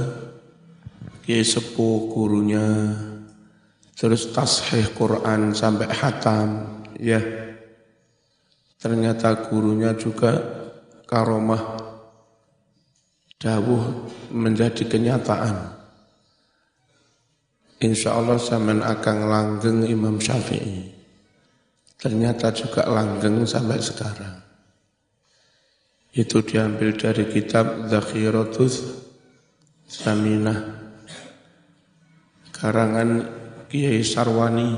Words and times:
kiai 1.27 1.43
sepuh 1.43 2.15
gurunya 2.15 3.11
terus 3.95 4.35
tasheh 4.35 4.91
Quran 4.95 5.55
sampai 5.55 5.89
hatam 5.91 6.83
ya. 6.99 7.23
Ternyata 8.79 9.49
gurunya 9.49 9.97
juga 9.97 10.37
karomah 11.09 11.81
dawuh 13.41 14.13
menjadi 14.29 14.85
kenyataan. 14.85 15.73
Insya 17.81 18.17
Allah 18.17 18.37
zaman 18.41 18.81
akan 18.85 19.17
langgeng 19.29 19.81
Imam 19.89 20.21
Syafi'i. 20.21 20.93
Ternyata 21.97 22.53
juga 22.53 22.85
langgeng 22.89 23.49
sampai 23.49 23.81
sekarang. 23.81 24.37
Itu 26.15 26.45
diambil 26.45 26.95
dari 26.95 27.27
kitab 27.27 27.89
Zakhiratus 27.91 29.03
Saminah 29.85 30.61
karangan 32.55 33.44
Kiai 33.69 34.05
Sarwani 34.05 34.71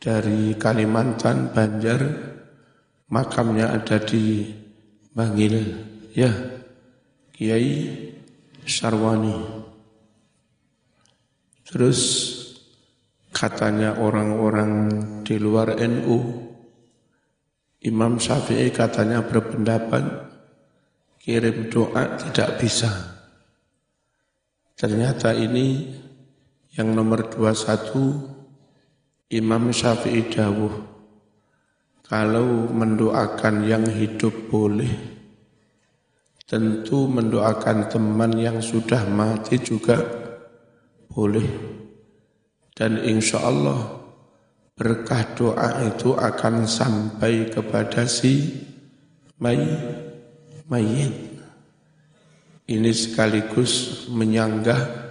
dari 0.00 0.52
Kalimantan, 0.60 1.48
Banjar, 1.54 2.00
makamnya 3.08 3.72
ada 3.72 3.96
di 4.04 4.52
Bangil, 5.14 5.54
ya, 6.12 6.28
Kiai 7.32 8.12
Sarwani. 8.68 9.64
Terus 11.64 12.00
katanya 13.32 13.96
orang-orang 13.96 14.72
di 15.24 15.40
luar 15.40 15.80
NU, 15.80 16.44
Imam 17.84 18.20
Syafi'i 18.20 18.68
katanya 18.72 19.24
berpendapat 19.24 20.04
kirim 21.24 21.72
doa 21.72 22.20
tidak 22.20 22.60
bisa. 22.60 22.92
Ternyata 24.76 25.32
ini 25.32 25.88
yang 26.74 26.94
nomor 26.94 27.30
21 27.30 29.30
Imam 29.30 29.70
Syafi'i 29.70 30.30
dawuh 30.30 30.74
kalau 32.04 32.68
mendoakan 32.70 33.64
yang 33.64 33.88
hidup 33.88 34.52
boleh 34.52 35.14
tentu 36.44 37.08
mendoakan 37.08 37.88
teman 37.88 38.36
yang 38.36 38.60
sudah 38.60 39.08
mati 39.08 39.56
juga 39.58 39.96
boleh. 41.08 41.72
Dan 42.74 43.00
insya 43.06 43.42
Allah 43.42 44.02
berkah 44.74 45.22
doa 45.38 45.86
itu 45.86 46.12
akan 46.12 46.66
sampai 46.66 47.48
kepada 47.48 48.04
si 48.04 48.50
may, 49.38 49.62
mayit. 50.66 51.14
Ini 52.64 52.90
sekaligus 52.96 54.04
menyanggah 54.08 55.03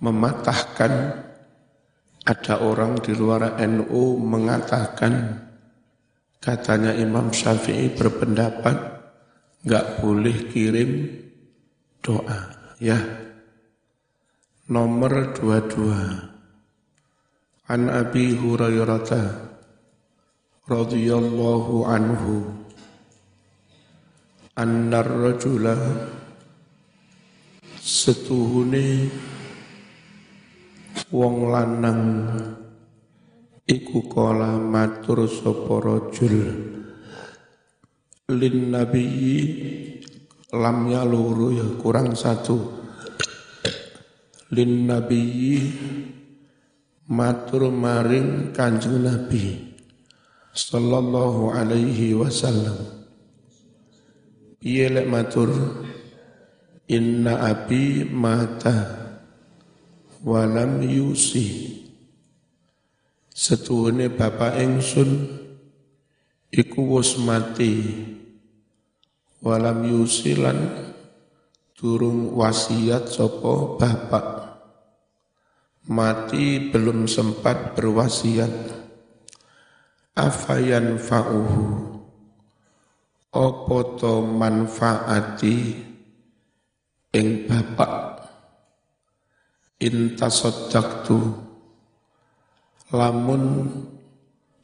mematahkan. 0.00 1.24
Ada 2.26 2.58
orang 2.58 2.98
di 2.98 3.14
luar 3.14 3.54
NU 3.62 4.18
mengatakan 4.18 5.46
katanya 6.42 6.90
Imam 6.90 7.30
Syafi'i 7.30 7.94
berpendapat 7.94 8.74
nggak 9.62 9.86
boleh 10.02 10.50
kirim 10.50 11.06
doa 12.02 12.50
ya. 12.82 12.98
Nomor 14.66 15.38
dua-dua. 15.38 16.34
An 17.70 17.86
Abi 17.90 18.34
Hurairah 18.34 19.46
radhiyallahu 20.66 21.86
anhu 21.86 22.42
annar 24.58 25.06
rajula 25.06 25.78
setuhune 27.78 29.06
wong 31.12 31.52
lanang 31.52 32.02
iku 33.68 34.06
kala 34.08 34.56
matur 34.56 35.28
sapa 35.28 35.74
rajul. 35.82 36.36
Lin 38.26 38.58
nabi 38.74 39.06
lam 40.50 40.88
luru 40.88 41.54
ya 41.54 41.68
kurang 41.78 42.18
satu. 42.18 42.58
Lin 44.50 44.86
nabi 44.86 45.22
matur 47.06 47.70
maring 47.70 48.50
kanjeng 48.50 49.04
nabi 49.04 49.74
sallallahu 50.50 51.54
alaihi 51.54 52.16
wasallam. 52.16 52.78
Piye 54.58 54.90
lek 54.90 55.06
matur? 55.06 55.52
Inna 56.86 57.42
abi 57.50 58.06
mata 58.06 58.95
walam 60.26 60.82
yusi 60.82 61.78
setuhune 63.30 64.10
bapak 64.10 64.58
ingsun 64.58 65.38
iku 66.50 66.98
wis 66.98 67.14
mati. 67.22 68.02
Walam 69.38 69.86
yusi 69.86 70.34
lan 70.34 70.58
durung 71.78 72.34
wasiat 72.34 73.06
sapa 73.06 73.78
bapak. 73.78 74.26
Mati 75.86 76.74
belum 76.74 77.06
sempat 77.06 77.78
berwasiat. 77.78 78.50
Afayan 80.18 80.98
fa'uhu. 80.98 81.94
Apa 83.30 83.78
to 84.00 84.24
manfaati 84.24 85.56
ing 87.14 87.46
bapak 87.46 88.15
intasoddaqtu 89.76 91.16
lamun 92.96 93.44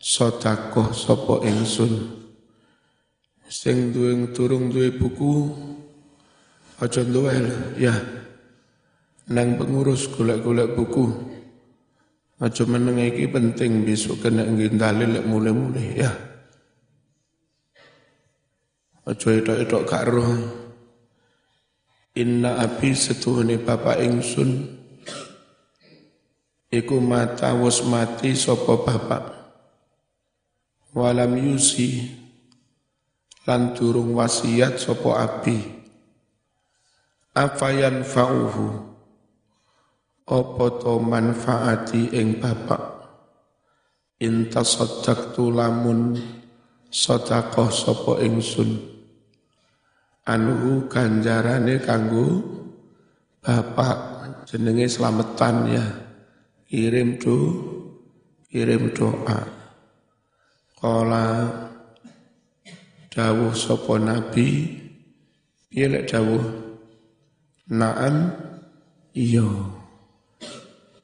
sodakoh 0.00 0.90
sopo 0.90 1.44
ingsun. 1.44 2.22
Sing 3.52 3.92
duwe 3.92 4.32
turung 4.32 4.72
duwe 4.72 4.96
buku 4.96 5.52
aja 6.80 7.04
duwe 7.04 7.36
ya. 7.76 7.92
Nang 9.22 9.54
pengurus 9.60 10.08
golek-golek 10.10 10.74
buku 10.74 11.04
aja 12.42 12.64
meneng 12.66 12.98
iki 12.98 13.28
penting 13.30 13.86
besok 13.86 14.26
kena 14.26 14.42
ngendali 14.48 15.06
lek 15.06 15.28
mulai-mulai 15.28 15.88
ya. 15.94 16.10
Aja 19.04 19.28
gak 19.84 20.04
roh. 20.08 20.32
Inna 22.12 22.60
abi 22.60 22.92
setuhune 22.92 23.56
bapak 23.56 24.04
ingsun 24.04 24.81
iku 26.72 26.96
mata 27.04 27.52
wis 27.52 27.84
mati 27.84 28.32
sapa 28.32 28.80
bapak. 28.80 29.24
Walam 30.96 31.36
yusi 31.36 32.08
lan 33.44 33.76
durung 33.76 34.16
wasiat 34.16 34.80
sapa 34.80 35.10
abi. 35.20 35.60
Afayan 37.32 38.04
fauhu 38.04 38.92
apa 40.24 40.66
to 40.80 40.96
manfaati 41.00 42.12
ing 42.16 42.40
bapak? 42.40 43.04
Inta 44.24 44.64
saddaqtu 44.64 45.52
lamun 45.52 46.16
sedekah 46.88 47.68
sapa 47.68 48.20
ingsun. 48.24 48.80
Anhu 50.22 50.86
ganjarane 50.86 51.82
kanggo 51.82 52.46
bapak 53.42 53.96
jenenge 54.46 54.86
slametan 54.86 55.56
ya 55.66 56.11
kirim 56.72 57.20
do 57.20 57.36
kirim 58.48 58.96
doa. 58.96 59.44
Kala 60.80 61.52
dawuh 63.12 63.52
sapa 63.52 64.00
nabi 64.00 64.72
piye 65.68 65.84
lek 65.92 66.08
dawuh? 66.08 66.40
Na'am 67.76 68.32
iya. 69.12 69.44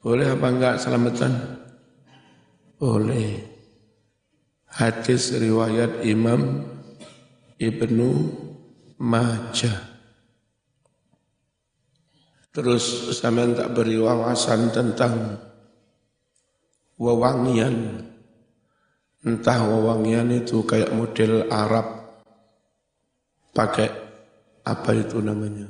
Boleh 0.01 0.33
apa 0.33 0.47
enggak 0.49 0.81
selamatan? 0.81 1.37
Boleh. 2.81 3.45
Hadis 4.73 5.37
riwayat 5.37 6.01
Imam 6.01 6.65
Ibnu 7.61 8.09
Majah. 8.97 9.85
Terus 12.49 13.13
sampean 13.13 13.53
tak 13.53 13.77
beri 13.77 14.01
wawasan 14.01 14.73
tentang 14.73 15.48
wewangian. 16.99 18.05
Entah 19.23 19.59
wewangian 19.63 20.31
itu 20.35 20.63
kayak 20.67 20.91
model 20.91 21.47
Arab 21.47 21.87
pakai 23.55 23.89
apa 24.67 24.91
itu 24.93 25.23
namanya? 25.23 25.67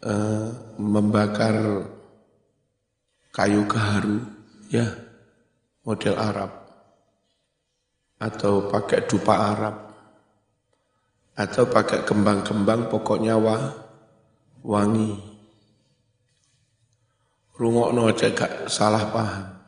Uh, 0.00 0.48
membakar 0.80 1.84
kayu 3.36 3.68
gaharu, 3.68 4.24
ya 4.72 4.88
model 5.84 6.16
Arab 6.16 6.50
atau 8.20 8.68
pakai 8.68 9.08
dupa 9.08 9.34
Arab 9.52 9.76
atau 11.36 11.64
pakai 11.68 12.04
kembang-kembang 12.04 12.92
pokoknya 12.92 13.36
wah 13.40 13.72
wangi. 14.60 15.16
Rungokno 17.56 18.08
aja 18.08 18.32
gak 18.32 18.72
salah 18.72 19.04
paham. 19.12 19.59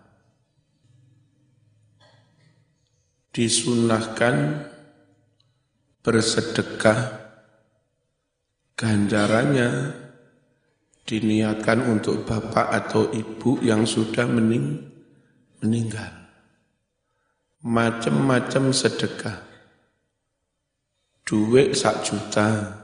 Disunahkan 3.32 4.68
bersedekah 6.04 7.00
ganjarannya 8.76 9.96
diniatkan 11.08 11.80
untuk 11.88 12.28
bapak 12.28 12.68
atau 12.68 13.08
ibu 13.08 13.56
yang 13.64 13.88
sudah 13.88 14.28
mening 14.28 14.84
meninggal. 15.64 16.12
Macam-macam 17.62 18.74
sedekah. 18.74 19.38
Duit 21.22 21.78
sak 21.78 22.02
juta, 22.02 22.82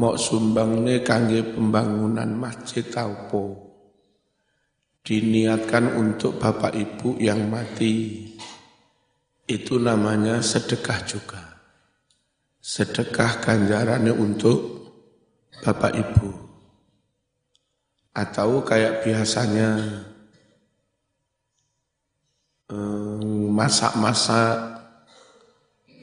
mau 0.00 0.16
sumbangne 0.16 1.04
kangge 1.04 1.44
pembangunan 1.44 2.32
masjid 2.32 2.82
taupo 2.82 3.68
diniatkan 5.04 5.98
untuk 5.98 6.40
bapak 6.40 6.72
ibu 6.74 7.20
yang 7.20 7.46
mati 7.52 8.24
itu 9.48 9.80
namanya 9.80 10.44
sedekah 10.44 11.00
juga 11.08 11.42
sedekah 12.60 13.40
ganjarannya 13.40 14.12
untuk 14.12 14.60
bapak 15.64 15.92
ibu 15.96 16.30
atau 18.12 18.60
kayak 18.62 19.02
biasanya 19.02 20.04
masak-masak 23.58 24.78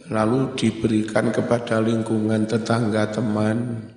lalu 0.10 0.54
diberikan 0.54 1.34
kepada 1.34 1.82
lingkungan 1.82 2.46
tetangga 2.46 3.10
teman, 3.10 3.90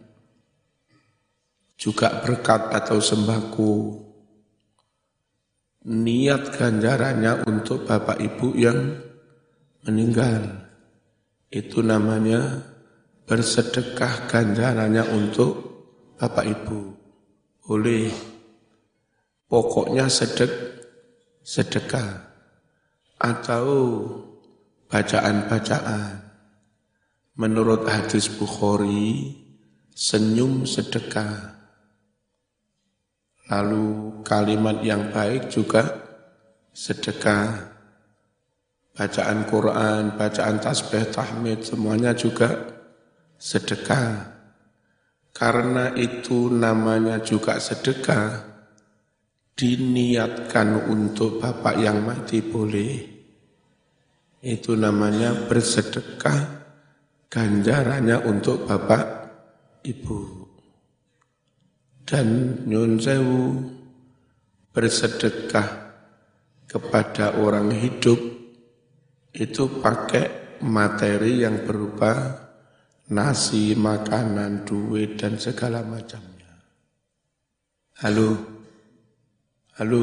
juga 1.77 2.23
berkat 2.25 2.73
atau 2.73 2.99
sembako. 3.03 4.05
Niat 5.89 6.53
ganjarannya 6.53 7.49
untuk 7.49 7.89
bapak 7.89 8.21
ibu 8.21 8.53
yang 8.57 9.08
meninggal. 9.85 10.67
Itu 11.49 11.81
namanya 11.85 12.65
bersedekah 13.29 14.29
ganjarannya 14.29 15.05
untuk 15.13 15.53
bapak 16.17 16.45
ibu. 16.49 16.97
Boleh. 17.69 18.09
Pokoknya 19.49 20.09
sedek, 20.09 20.51
sedekah. 21.45 22.29
Atau 23.19 23.67
bacaan-bacaan. 24.89 26.25
Menurut 27.39 27.87
hadis 27.87 28.27
Bukhari, 28.29 29.37
senyum 29.95 30.65
sedekah. 30.65 31.59
Lalu 33.49 34.21
kalimat 34.23 34.81
yang 34.85 35.11
baik 35.11 35.49
juga 35.49 35.89
sedekah. 36.73 37.68
Bacaan 38.99 39.47
Quran, 39.47 40.19
bacaan 40.19 40.59
tasbih, 40.59 41.07
tahmid, 41.15 41.63
semuanya 41.63 42.19
juga 42.19 42.51
sedekah. 43.39 44.35
Karena 45.31 45.95
itu 45.95 46.51
namanya 46.51 47.23
juga 47.23 47.63
sedekah, 47.63 48.43
diniatkan 49.55 50.91
untuk 50.91 51.39
bapak 51.39 51.79
yang 51.79 52.03
mati 52.03 52.43
boleh 52.43 53.19
itu 54.39 54.79
namanya 54.79 55.51
bersedekah 55.51 56.63
ganjarannya 57.27 58.23
untuk 58.23 58.71
bapak 58.71 59.05
ibu. 59.83 60.47
Dan 62.07 62.63
nyun 62.65 62.97
sewu 63.03 63.59
bersedekah 64.71 65.91
kepada 66.71 67.37
orang 67.37 67.75
hidup 67.75 68.38
itu 69.39 69.71
pakai 69.79 70.59
materi 70.67 71.47
yang 71.47 71.63
berupa 71.63 72.35
nasi, 73.15 73.79
makanan, 73.79 74.67
duit, 74.67 75.15
dan 75.15 75.39
segala 75.39 75.87
macamnya. 75.87 76.59
Halo, 78.03 78.35
halo 79.79 80.03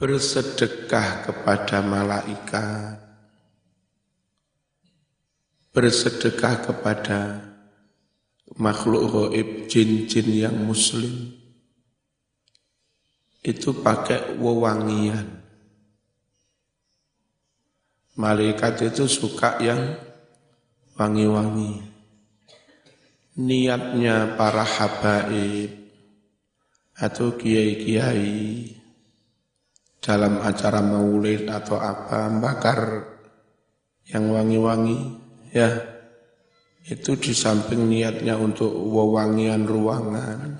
bersedekah 0.00 1.28
kepada 1.28 1.78
malaikat, 1.84 2.98
bersedekah 5.70 6.56
kepada 6.58 7.20
makhluk 8.58 9.12
gaib 9.12 9.70
jin-jin 9.70 10.48
yang 10.48 10.56
muslim, 10.58 11.36
itu 13.44 13.70
pakai 13.78 14.34
wewangian. 14.40 15.41
Malaikat 18.22 18.86
itu 18.86 19.10
suka 19.10 19.58
yang 19.58 19.98
wangi-wangi. 20.94 21.82
Niatnya 23.42 24.38
para 24.38 24.62
habaib 24.62 25.74
atau 26.94 27.34
kiai-kiai 27.34 28.70
dalam 29.98 30.38
acara 30.38 30.78
maulid 30.78 31.50
atau 31.50 31.82
apa 31.82 32.30
bakar 32.38 33.10
yang 34.06 34.30
wangi-wangi 34.30 34.98
ya 35.50 35.70
itu 36.86 37.14
di 37.14 37.30
samping 37.30 37.86
niatnya 37.86 38.34
untuk 38.34 38.70
wewangian 38.70 39.62
ruangan 39.62 40.58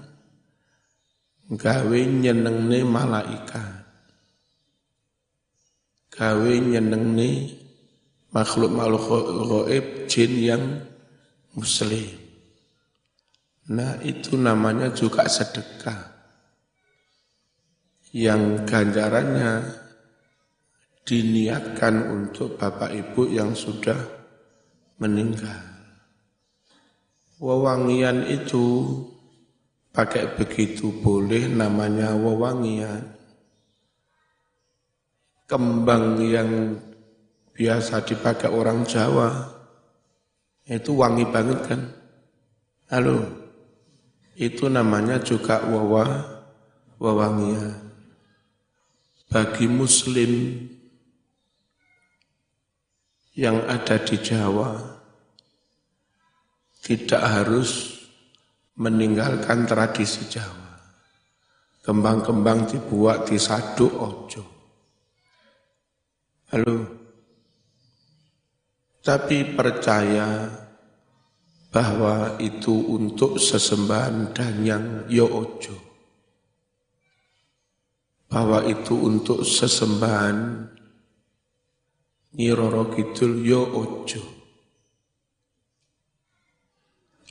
gawe 1.50 2.00
nyenengne 2.06 2.86
malaikat 2.86 3.81
gawe 6.12 6.52
nyenengne 6.60 7.56
makhluk-makhluk 8.36 9.04
gaib 9.48 9.86
jin 10.06 10.32
yang 10.38 10.64
muslim 11.56 12.06
nah 13.72 13.96
itu 14.04 14.36
namanya 14.36 14.92
juga 14.92 15.24
sedekah 15.24 16.12
yang 18.12 18.68
ganjarannya 18.68 19.82
diniatkan 21.02 22.12
untuk 22.12 22.60
bapak 22.60 22.94
ibu 22.94 23.26
yang 23.26 23.56
sudah 23.56 23.96
meninggal. 25.02 25.64
Wewangian 27.42 28.30
itu 28.30 28.86
pakai 29.90 30.38
begitu 30.38 30.94
boleh 31.02 31.50
namanya 31.50 32.14
wewangian. 32.14 33.02
Kembang 35.52 36.16
yang 36.24 36.80
biasa 37.52 38.08
dipakai 38.08 38.48
orang 38.48 38.88
Jawa 38.88 39.52
itu 40.64 40.96
wangi 40.96 41.28
banget 41.28 41.60
kan? 41.68 41.80
Halo, 42.88 43.20
itu 44.32 44.72
namanya 44.72 45.20
juga 45.20 45.60
wawa, 45.68 46.08
wewangian 46.96 47.92
bagi 49.32 49.64
muslim 49.64 50.60
yang 53.32 53.64
ada 53.64 53.96
di 53.96 54.20
Jawa 54.20 54.76
tidak 56.84 57.20
harus 57.24 58.00
meninggalkan 58.76 59.64
tradisi 59.64 60.28
Jawa. 60.28 60.76
Kembang-kembang 61.80 62.68
dibuat 62.68 63.26
di 63.26 63.40
sadu 63.40 63.88
ojo. 63.88 64.61
Halo. 66.52 66.84
Tapi 69.00 69.56
percaya 69.56 70.52
bahwa 71.72 72.36
itu 72.44 72.92
untuk 72.92 73.40
sesembahan 73.40 74.36
dan 74.36 74.60
yang 74.60 74.84
yo 75.08 75.24
ojo 75.32 75.72
bahwa 78.28 78.68
itu 78.68 78.92
untuk 78.92 79.48
sesembahan 79.48 80.68
Nyi 82.36 82.52
Roro 82.52 82.92
Kidul 82.92 83.40
yo 83.40 83.64
ojo. 83.72 84.20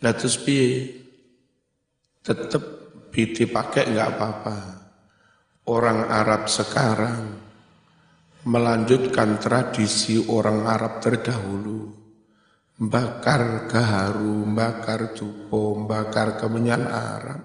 Lah 0.01 0.17
terus 0.17 0.41
piye? 0.41 0.97
Tetep 2.25 2.63
dipakai 3.13 3.85
nggak 3.85 4.09
apa-apa. 4.17 4.57
Orang 5.69 6.09
Arab 6.09 6.49
sekarang 6.49 7.50
melanjutkan 8.45 9.37
tradisi 9.37 10.17
orang 10.25 10.65
Arab 10.65 10.97
terdahulu. 10.97 11.93
Bakar 12.81 13.69
gaharu, 13.69 14.41
bakar 14.57 15.13
tupo, 15.13 15.85
bakar 15.85 16.41
kemenyan 16.41 16.89
Arab. 16.89 17.41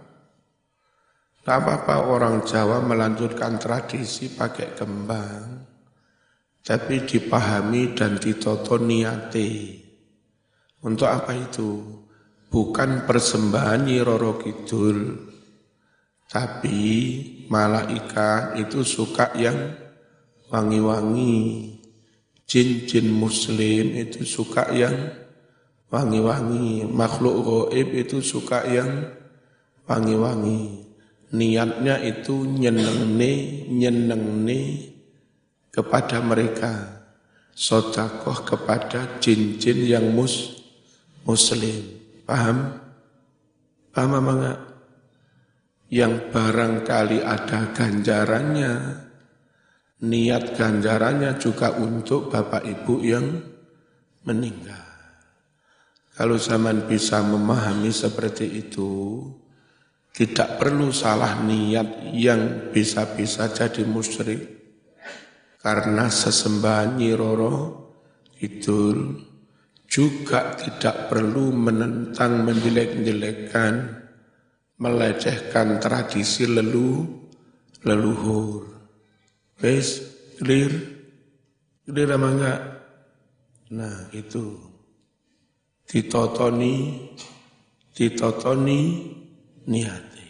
Gak 1.44 1.62
apa-apa 1.62 2.08
orang 2.08 2.42
Jawa 2.48 2.80
melanjutkan 2.80 3.60
tradisi 3.60 4.32
pakai 4.32 4.72
kembang. 4.72 5.44
Tapi 6.64 7.04
dipahami 7.04 7.94
dan 7.94 8.16
ditoto 8.16 8.80
niate. 8.80 9.78
Untuk 10.82 11.06
apa 11.06 11.36
itu? 11.36 12.02
Bukan 12.48 13.04
persembahan 13.04 13.86
Roro 14.02 14.40
Kidul. 14.40 14.98
Tapi 16.26 16.80
malaikat 17.46 18.58
itu 18.58 18.82
suka 18.82 19.30
yang 19.38 19.85
wangi-wangi. 20.50 21.74
Jin-jin 22.46 23.10
muslim 23.10 23.98
itu 23.98 24.22
suka 24.22 24.70
yang 24.70 24.94
wangi-wangi. 25.90 26.86
Makhluk 26.86 27.36
goib 27.42 27.88
itu 27.90 28.22
suka 28.22 28.62
yang 28.70 29.10
wangi-wangi. 29.90 30.86
Niatnya 31.34 31.98
itu 32.06 32.46
nyenengne, 32.46 33.66
nyenengne 33.66 34.60
kepada 35.74 36.22
mereka. 36.22 37.02
Sodakoh 37.56 38.44
kepada 38.44 39.16
jin-jin 39.16 39.88
yang 39.88 40.12
mus, 40.12 40.60
muslim. 41.24 41.82
Paham? 42.28 42.78
Paham 43.90 44.12
apa? 44.12 44.60
Yang 45.88 46.30
barangkali 46.34 47.24
ada 47.24 47.72
ganjarannya, 47.72 48.72
niat 50.02 50.58
ganjarannya 50.58 51.40
juga 51.40 51.72
untuk 51.76 52.28
Bapak 52.28 52.66
Ibu 52.66 52.94
yang 53.00 53.26
meninggal. 54.28 54.84
Kalau 56.16 56.40
zaman 56.40 56.88
bisa 56.88 57.20
memahami 57.20 57.92
seperti 57.92 58.48
itu, 58.48 59.20
tidak 60.16 60.56
perlu 60.56 60.88
salah 60.88 61.44
niat 61.44 62.12
yang 62.16 62.72
bisa-bisa 62.72 63.52
jadi 63.52 63.84
musyrik. 63.84 64.56
Karena 65.60 66.08
sesembahan 66.08 66.96
Nyiroro 66.96 67.56
itu 68.40 69.12
juga 69.84 70.56
tidak 70.56 71.12
perlu 71.12 71.52
menentang, 71.52 72.48
menjelek-jelekkan, 72.48 73.74
melecehkan 74.80 75.80
tradisi 75.80 76.48
lelu, 76.48 77.04
leluhur. 77.84 78.75
Wes, 79.56 80.04
clear? 80.36 80.68
Clear 81.88 82.10
apa 82.12 82.28
enggak? 82.28 82.60
Nah, 83.72 84.12
itu. 84.12 84.60
Ditotoni, 85.86 87.08
ditotoni 87.94 88.80
niati. 89.70 90.28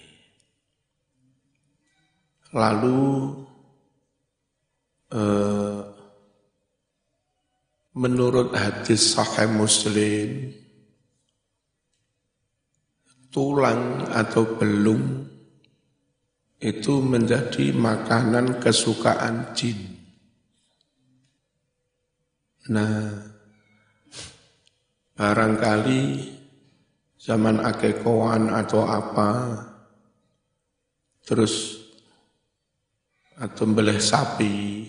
Lalu 2.54 3.00
eh, 5.10 5.80
menurut 7.96 8.52
hadis 8.52 9.16
sahih 9.16 9.48
Muslim 9.48 10.52
tulang 13.32 14.04
atau 14.12 14.44
belum 14.56 15.15
itu 16.56 17.04
menjadi 17.04 17.72
makanan 17.76 18.56
kesukaan 18.60 19.52
jin. 19.52 19.76
Nah, 22.72 23.12
barangkali 25.14 26.02
zaman 27.20 27.60
akekoan 27.60 28.50
atau 28.50 28.88
apa, 28.88 29.30
terus 31.22 31.84
atau 33.36 33.64
beleh 33.68 34.00
sapi, 34.00 34.88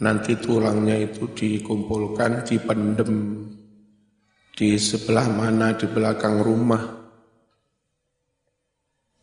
nanti 0.00 0.32
tulangnya 0.40 0.96
itu 0.96 1.28
dikumpulkan, 1.28 2.42
dipendem 2.48 3.44
di 4.54 4.80
sebelah 4.80 5.28
mana 5.28 5.76
di 5.76 5.84
belakang 5.84 6.40
rumah 6.40 7.03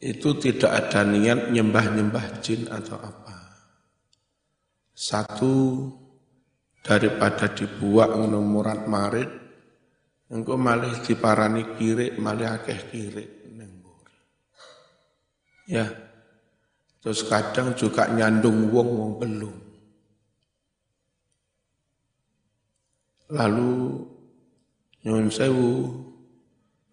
itu 0.02 0.34
tidak 0.42 0.72
ada 0.74 1.06
niat 1.06 1.54
nyembah-nyembah 1.54 2.42
jin 2.42 2.66
atau 2.66 2.98
apa. 2.98 3.38
Satu, 4.98 5.88
daripada 6.82 7.54
dibuang 7.54 8.26
nomurat 8.26 8.90
marit, 8.90 9.30
engkau 10.34 10.58
malih 10.58 10.92
diparani 11.06 11.78
kirik, 11.78 12.18
malih 12.18 12.50
akeh 12.50 12.82
kirik. 12.90 13.30
Ya, 15.70 15.88
terus 17.00 17.24
kadang 17.24 17.78
juga 17.78 18.10
nyandung 18.12 18.68
wong 18.74 18.90
wong 18.92 19.14
belum. 19.24 19.56
Lalu 23.32 24.04
nyun 25.08 25.32
sewu 25.32 25.72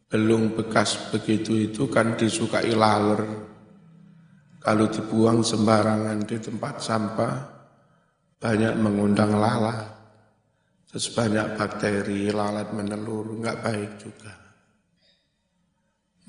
Belung 0.08 0.56
bekas 0.56 1.12
begitu 1.12 1.68
itu 1.68 1.84
kan 1.84 2.16
disukai 2.16 2.72
laler. 2.72 3.28
Kalau 4.56 4.88
dibuang 4.88 5.44
sembarangan 5.44 6.24
di 6.24 6.36
tempat 6.40 6.74
sampah, 6.80 7.36
banyak 8.40 8.72
mengundang 8.80 9.36
lalat. 9.36 9.84
Terus 10.88 11.12
banyak 11.12 11.60
bakteri, 11.60 12.32
lalat 12.32 12.72
menelur, 12.72 13.36
nggak 13.36 13.60
baik 13.60 13.90
juga. 14.00 14.32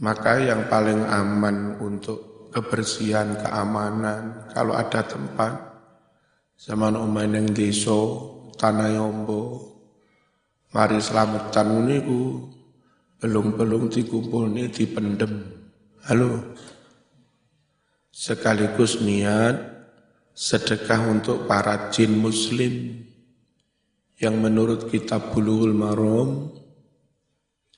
Maka 0.04 0.44
yang 0.44 0.68
paling 0.68 1.00
aman 1.08 1.80
untuk 1.80 2.52
kebersihan, 2.52 3.40
keamanan, 3.40 4.52
kalau 4.52 4.76
ada 4.76 5.08
tempat, 5.08 5.56
zaman 6.60 7.00
umain 7.00 7.32
yang 7.32 7.48
deso, 7.56 8.28
tanah 8.60 8.92
yombo, 8.92 9.64
mari 10.76 11.00
selamatan 11.00 11.88
niku 11.88 12.59
belum-belum 13.20 13.92
dikumpul 13.92 14.48
ini 14.56 14.72
dipendem. 14.72 15.44
Halo. 16.08 16.56
Sekaligus 18.16 19.04
niat 19.04 19.60
sedekah 20.32 21.04
untuk 21.12 21.44
para 21.44 21.92
jin 21.92 22.16
muslim 22.16 23.04
yang 24.20 24.40
menurut 24.40 24.88
kitab 24.88 25.36
Bulughul 25.36 25.76
Maram 25.76 26.52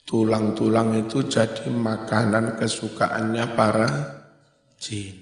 tulang-tulang 0.05 0.97
itu 0.97 1.25
jadi 1.25 1.69
makanan 1.69 2.61
kesukaannya 2.61 3.45
para 3.57 3.89
jin. 4.77 5.17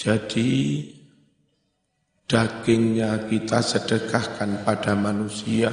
Jadi 0.00 0.48
dagingnya 2.28 3.28
kita 3.28 3.60
sedekahkan 3.60 4.64
pada 4.64 4.92
manusia 4.96 5.72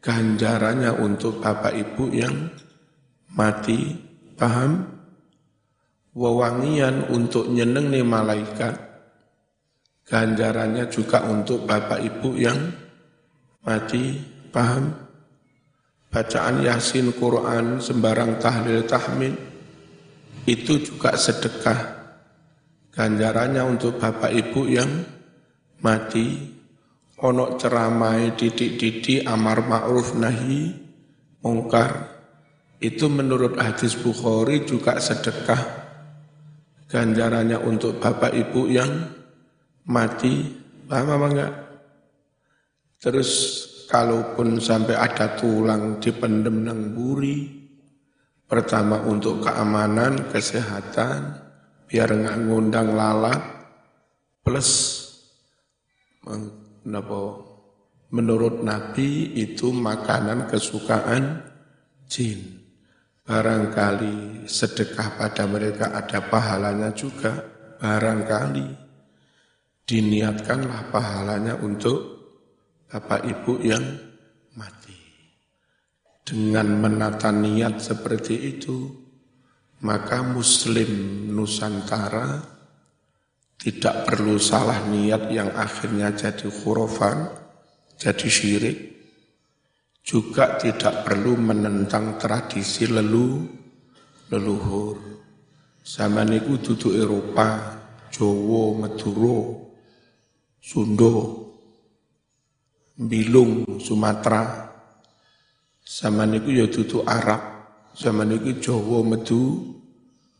ganjarannya 0.00 0.96
untuk 0.96 1.44
bapak 1.44 1.76
ibu 1.76 2.08
yang 2.12 2.48
mati, 3.36 3.96
paham? 4.34 4.98
Wewangian 6.10 7.06
untuk 7.14 7.46
nyeneng 7.46 7.94
nih 7.94 8.02
malaikat, 8.02 8.74
ganjarannya 10.10 10.90
juga 10.90 11.22
untuk 11.30 11.62
bapak 11.68 12.02
ibu 12.02 12.34
yang 12.34 12.58
mati, 13.62 14.18
paham? 14.50 14.90
Bacaan 16.10 16.66
Yasin, 16.66 17.14
Quran, 17.14 17.78
sembarang 17.78 18.42
tahlil, 18.42 18.82
tahmid, 18.82 19.38
itu 20.42 20.82
juga 20.82 21.14
sedekah. 21.14 22.02
Ganjarannya 22.90 23.62
untuk 23.62 24.02
bapak 24.02 24.34
ibu 24.34 24.66
yang 24.66 24.90
mati, 25.78 26.58
ono 27.20 27.56
ceramai 27.60 28.32
didik-didik 28.32 29.28
amar 29.28 29.64
ma'ruf 29.64 30.16
nahi 30.16 30.72
mungkar. 31.44 32.20
Itu 32.80 33.12
menurut 33.12 33.60
hadis 33.60 33.92
Bukhari 33.92 34.64
juga 34.64 34.96
sedekah. 34.96 35.62
Ganjarannya 36.88 37.60
untuk 37.60 38.00
bapak 38.00 38.32
ibu 38.32 38.66
yang 38.66 38.88
mati. 39.84 40.58
Paham 40.88 41.08
apa 41.12 41.26
enggak? 41.28 41.52
Terus 42.98 43.30
kalaupun 43.86 44.58
sampai 44.58 44.96
ada 44.96 45.36
tulang 45.36 46.02
dipendem 46.02 46.66
nang 46.66 46.94
buri 46.96 47.46
pertama 48.50 48.98
untuk 49.06 49.46
keamanan 49.46 50.30
kesehatan 50.30 51.38
biar 51.86 52.10
nggak 52.10 52.38
ngundang 52.46 52.94
lalat 52.94 53.38
plus 54.42 54.70
Napa 56.88 57.50
menurut 58.10 58.64
Nabi 58.64 59.36
itu 59.36 59.70
makanan 59.74 60.48
kesukaan 60.48 61.44
jin. 62.08 62.60
Barangkali 63.26 64.48
sedekah 64.50 65.14
pada 65.14 65.46
mereka 65.46 65.94
ada 65.94 66.18
pahalanya 66.18 66.90
juga, 66.90 67.30
barangkali 67.78 68.66
diniatkanlah 69.86 70.90
pahalanya 70.90 71.54
untuk 71.62 71.98
Bapak 72.90 73.22
Ibu 73.22 73.52
yang 73.62 73.84
mati. 74.58 74.98
Dengan 76.26 76.74
menata 76.78 77.30
niat 77.30 77.78
seperti 77.78 78.58
itu, 78.58 78.90
maka 79.86 80.26
Muslim 80.26 80.90
Nusantara 81.30 82.59
tidak 83.60 84.08
perlu 84.08 84.40
salah 84.40 84.88
niat 84.88 85.28
yang 85.28 85.52
akhirnya 85.52 86.16
jadi 86.16 86.48
khurafan, 86.48 87.28
jadi 88.00 88.28
syirik, 88.32 88.78
juga 90.00 90.56
tidak 90.56 91.04
perlu 91.04 91.36
menentang 91.36 92.16
tradisi 92.16 92.88
lelu, 92.88 93.44
leluhur. 94.32 94.96
Sama 95.84 96.24
niku 96.24 96.56
duduk 96.56 96.96
Eropa, 96.96 97.76
Jawa, 98.08 98.80
Madura, 98.80 99.38
Sundo, 100.56 101.16
Bilung, 102.96 103.80
Sumatera, 103.80 104.72
sama 105.84 106.24
niku 106.24 106.52
ya 106.52 106.68
dudu 106.68 107.04
Arab, 107.04 107.42
sama 107.92 108.24
niku 108.24 108.56
Jawa 108.56 109.04
Medu, 109.04 109.74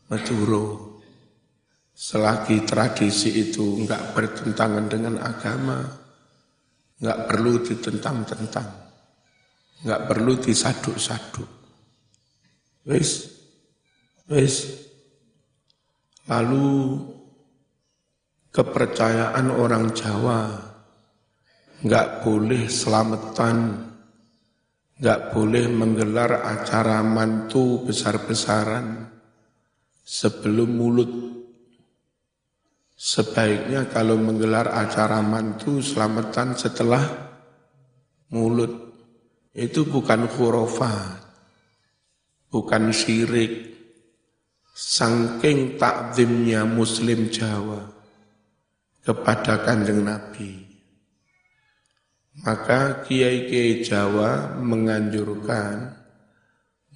Madura. 0.09 0.90
Selagi 2.01 2.65
tradisi 2.65 3.29
itu 3.29 3.77
enggak 3.77 4.17
bertentangan 4.17 4.89
dengan 4.89 5.21
agama, 5.21 5.85
enggak 6.97 7.19
perlu 7.29 7.61
ditentang-tentang, 7.61 8.69
enggak 9.85 10.01
perlu 10.09 10.33
disaduk-saduk. 10.41 11.45
Wis, 12.89 13.29
wis. 14.33 14.81
Lalu 16.25 16.97
kepercayaan 18.49 19.53
orang 19.53 19.93
Jawa 19.93 20.57
enggak 21.85 22.25
boleh 22.25 22.65
selamatan 22.65 23.89
nggak 25.01 25.33
boleh 25.33 25.65
menggelar 25.65 26.45
acara 26.45 27.01
mantu 27.01 27.81
besar-besaran 27.89 29.09
sebelum 30.05 30.69
mulut. 30.77 31.40
Sebaiknya 33.01 33.89
kalau 33.89 34.13
menggelar 34.21 34.69
acara 34.69 35.25
mantu 35.25 35.81
selamatan 35.81 36.53
setelah 36.53 37.01
mulut. 38.29 38.93
Itu 39.57 39.89
bukan 39.89 40.29
khurafat, 40.29 41.17
bukan 42.53 42.93
syirik. 42.93 43.73
Sangking 44.71 45.81
takzimnya 45.81 46.63
muslim 46.63 47.27
Jawa 47.27 47.89
kepada 49.03 49.65
kanjeng 49.65 50.05
Nabi 50.05 50.71
maka 52.39 53.03
kiai-kiai 53.03 53.83
Jawa 53.83 54.55
menganjurkan 54.55 55.99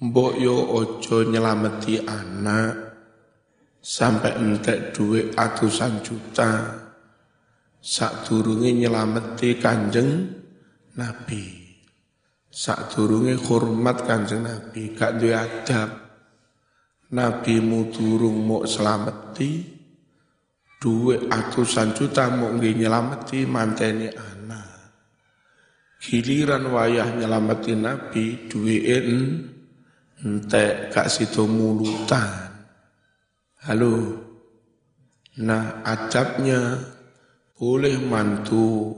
mbok 0.00 0.32
yo 0.40 0.56
ojo 0.56 1.28
nyelameti 1.28 2.00
anak 2.00 2.85
sampai 3.86 4.34
entek 4.42 4.90
duit 4.90 5.30
atusan 5.38 6.02
juta. 6.02 6.82
Sak 7.78 8.26
durunge 8.26 8.74
nyelameti 8.74 9.62
kanjeng 9.62 10.26
Nabi. 10.98 11.70
Sak 12.50 12.90
durunge 12.90 13.38
hormat 13.38 14.02
kanjeng 14.02 14.42
Nabi 14.42 14.90
gak 14.90 15.22
duwe 15.22 15.38
adab. 15.38 15.90
Nabi 17.14 17.62
mu 17.62 17.86
durung 17.94 18.42
mau 18.42 18.66
selameti 18.66 19.62
duit 20.82 21.30
atusan 21.30 21.94
juta 21.94 22.26
mau 22.34 22.50
nggih 22.50 22.74
nyelameti 22.74 23.46
manteni 23.46 24.10
anak. 24.10 24.90
Giliran 26.02 26.66
wayah 26.66 27.22
nyelamatin 27.22 27.86
Nabi 27.86 28.50
duwein 28.50 29.46
entek 30.26 30.90
gak 30.90 31.06
sido 31.06 31.46
mulutan. 31.46 32.45
Halo. 33.66 33.98
Nah, 35.42 35.82
adabnya 35.82 36.78
boleh 37.58 37.98
mantu 37.98 38.94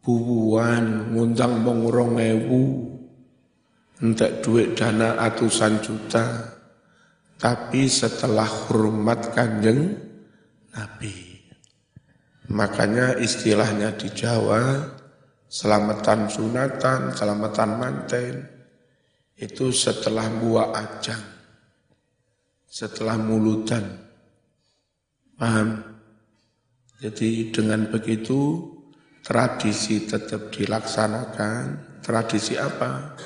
bubuan 0.00 1.12
ngundang 1.12 1.60
mong 1.60 1.80
rong 1.92 2.16
ewu 2.16 2.62
entek 4.00 4.40
duit 4.40 4.78
dana 4.78 5.18
atusan 5.20 5.82
juta 5.84 6.56
tapi 7.36 7.90
setelah 7.90 8.46
hormat 8.46 9.34
kanjeng 9.34 9.98
Nabi 10.72 11.42
makanya 12.48 13.18
istilahnya 13.18 13.92
di 13.98 14.08
Jawa 14.14 14.88
selamatan 15.48 16.28
sunatan, 16.28 17.16
selamatan 17.16 17.70
manten, 17.80 18.34
itu 19.40 19.72
setelah 19.72 20.28
buah 20.28 20.76
ajang, 20.76 21.24
setelah 22.68 23.16
mulutan. 23.16 23.82
Paham? 25.40 25.80
Jadi 27.00 27.48
dengan 27.48 27.88
begitu 27.88 28.68
tradisi 29.24 30.04
tetap 30.04 30.52
dilaksanakan. 30.52 31.88
Tradisi 32.04 32.54
apa? 32.60 33.16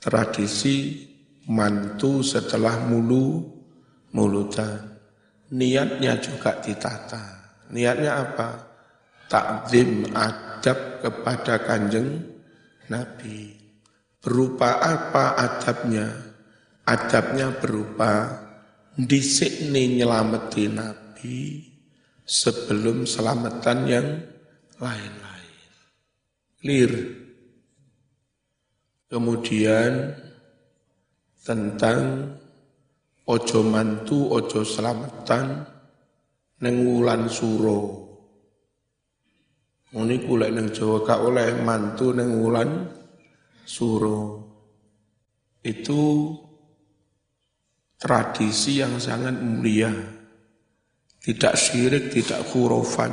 Tradisi 0.00 1.06
mantu 1.50 2.22
setelah 2.22 2.78
mulu 2.86 3.44
mulutan. 4.14 5.00
Niatnya 5.50 6.16
juga 6.22 6.62
ditata. 6.62 7.24
Niatnya 7.74 8.12
apa? 8.22 8.48
Takzim 9.30 10.10
adab 10.14 11.02
kepada 11.02 11.62
kanjeng 11.62 12.20
Nabi. 12.90 13.54
Berupa 14.20 14.82
apa 14.82 15.38
adabnya? 15.38 16.10
Adabnya 16.84 17.54
berupa 17.54 18.49
disikni 18.96 20.00
nyelameti 20.00 20.66
Nabi 20.70 21.66
sebelum 22.24 23.06
selamatan 23.06 23.78
yang 23.86 24.08
lain-lain. 24.78 25.58
Clear. 26.62 26.92
Kemudian 29.10 30.14
tentang 31.42 32.30
ojo 33.26 33.60
mantu, 33.66 34.30
ojo 34.30 34.62
selamatan, 34.62 35.66
nengulan 36.62 37.26
suro. 37.26 38.10
Ini 39.90 40.22
kulek 40.22 40.54
neng 40.54 40.70
Jawa 40.70 41.02
gak 41.02 41.18
oleh 41.26 41.50
mantu 41.66 42.14
neng 42.14 42.38
wulan 42.38 42.86
suro. 43.66 44.46
Itu 45.66 46.30
tradisi 48.00 48.80
yang 48.80 48.96
sangat 48.96 49.36
mulia. 49.36 49.92
Tidak 51.20 51.52
syirik, 51.52 52.08
tidak 52.08 52.48
khurafat. 52.48 53.12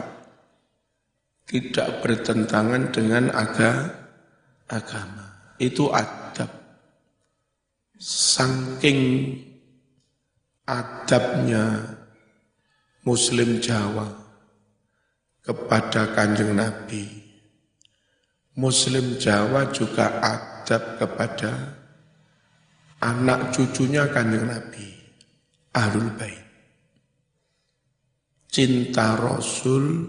Tidak 1.43 1.99
bertentangan 1.99 2.95
dengan 2.95 3.27
aga, 3.35 3.91
agama. 4.71 5.55
Itu 5.59 5.91
adab. 5.91 6.47
Saking 7.99 9.01
adabnya 10.63 11.83
Muslim 13.03 13.59
Jawa 13.59 14.07
kepada 15.43 16.11
kanjeng 16.15 16.55
Nabi. 16.55 17.07
Muslim 18.59 19.15
Jawa 19.15 19.71
juga 19.71 20.19
adab 20.19 20.99
kepada 20.99 21.51
anak 23.03 23.53
cucunya 23.53 24.09
kanjeng 24.09 24.47
Nabi, 24.47 24.87
Ahlul 25.73 26.09
Bait. 26.17 26.43
Cinta 28.47 29.13
Rasul 29.13 30.07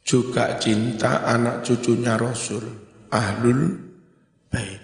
juga 0.00 0.56
cinta 0.56 1.26
anak 1.26 1.66
cucunya 1.66 2.16
Rasul, 2.16 2.64
Ahlul 3.12 3.76
Bait. 4.48 4.82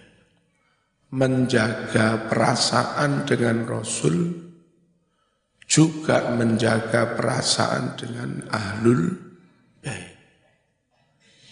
Menjaga 1.12 2.28
perasaan 2.28 3.28
dengan 3.28 3.68
Rasul 3.68 4.32
juga 5.68 6.32
menjaga 6.32 7.16
perasaan 7.16 7.96
dengan 8.00 8.48
Ahlul 8.48 9.32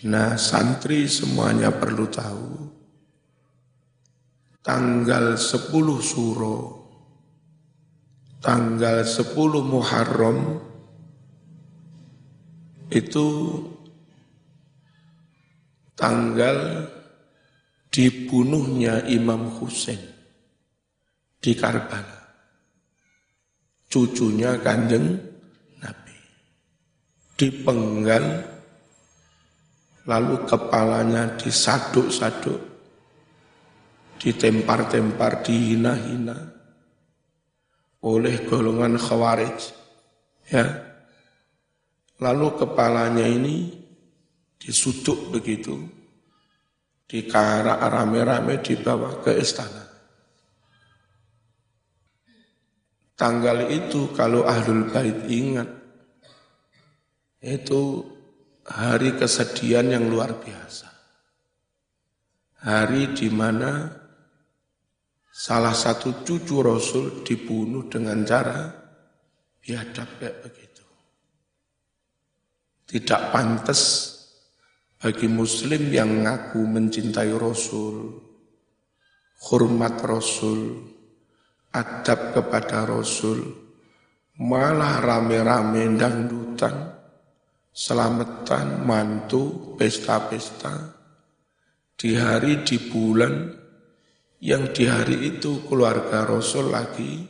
Nah 0.01 0.33
santri 0.41 1.05
semuanya 1.05 1.69
perlu 1.77 2.09
tahu 2.09 2.70
tanggal 4.61 5.35
10 5.37 5.73
suro 6.01 6.81
tanggal 8.41 9.05
10 9.05 9.37
Muharram 9.65 10.61
itu 12.91 13.27
tanggal 15.95 16.89
dibunuhnya 17.93 19.05
Imam 19.11 19.61
Hussein 19.61 20.01
di 21.43 21.53
Karbala. 21.53 22.19
Cucunya 23.91 24.55
kanjeng 24.63 25.19
Nabi. 25.83 26.17
Dipenggal, 27.35 28.25
lalu 30.07 30.37
kepalanya 30.47 31.35
disaduk-saduk, 31.35 32.70
ditempar-tempar, 34.21 35.41
dihina-hina 35.41 36.37
oleh 38.05 38.37
golongan 38.45 39.01
khawarij. 39.01 39.59
Ya. 40.53 40.67
Lalu 42.21 42.47
kepalanya 42.61 43.25
ini 43.25 43.73
disuduk 44.61 45.33
begitu, 45.33 45.73
dikarak 47.09 47.81
rame-rame 47.81 48.61
dibawa 48.61 49.25
ke 49.25 49.41
istana. 49.41 49.89
Tanggal 53.17 53.73
itu 53.73 54.13
kalau 54.13 54.45
Ahlul 54.45 54.93
Bait 54.93 55.29
ingat, 55.33 55.69
itu 57.41 58.05
hari 58.69 59.17
kesedihan 59.17 59.89
yang 59.89 60.09
luar 60.13 60.37
biasa. 60.41 60.89
Hari 62.61 63.17
di 63.17 63.29
mana 63.33 64.00
salah 65.31 65.73
satu 65.73 66.27
cucu 66.27 66.59
Rasul 66.61 67.23
dibunuh 67.23 67.87
dengan 67.87 68.27
cara 68.27 68.67
biadab 69.63 70.09
kayak 70.19 70.37
begitu. 70.43 70.85
Tidak 72.91 73.31
pantas 73.31 73.81
bagi 74.99 75.31
muslim 75.31 75.89
yang 75.95 76.27
ngaku 76.27 76.61
mencintai 76.67 77.31
Rasul, 77.39 78.19
hormat 79.47 79.97
Rasul, 80.03 80.83
adab 81.71 82.35
kepada 82.35 82.83
Rasul, 82.85 83.41
malah 84.43 84.99
rame-rame 84.99 85.87
dangdutan, 85.95 86.75
selamatan, 87.71 88.83
mantu, 88.83 89.73
pesta-pesta, 89.79 90.99
di 91.95 92.19
hari 92.19 92.67
di 92.67 92.77
bulan 92.91 93.60
yang 94.41 94.73
di 94.73 94.89
hari 94.89 95.37
itu 95.37 95.61
keluarga 95.69 96.25
Rasul 96.25 96.73
lagi 96.73 97.29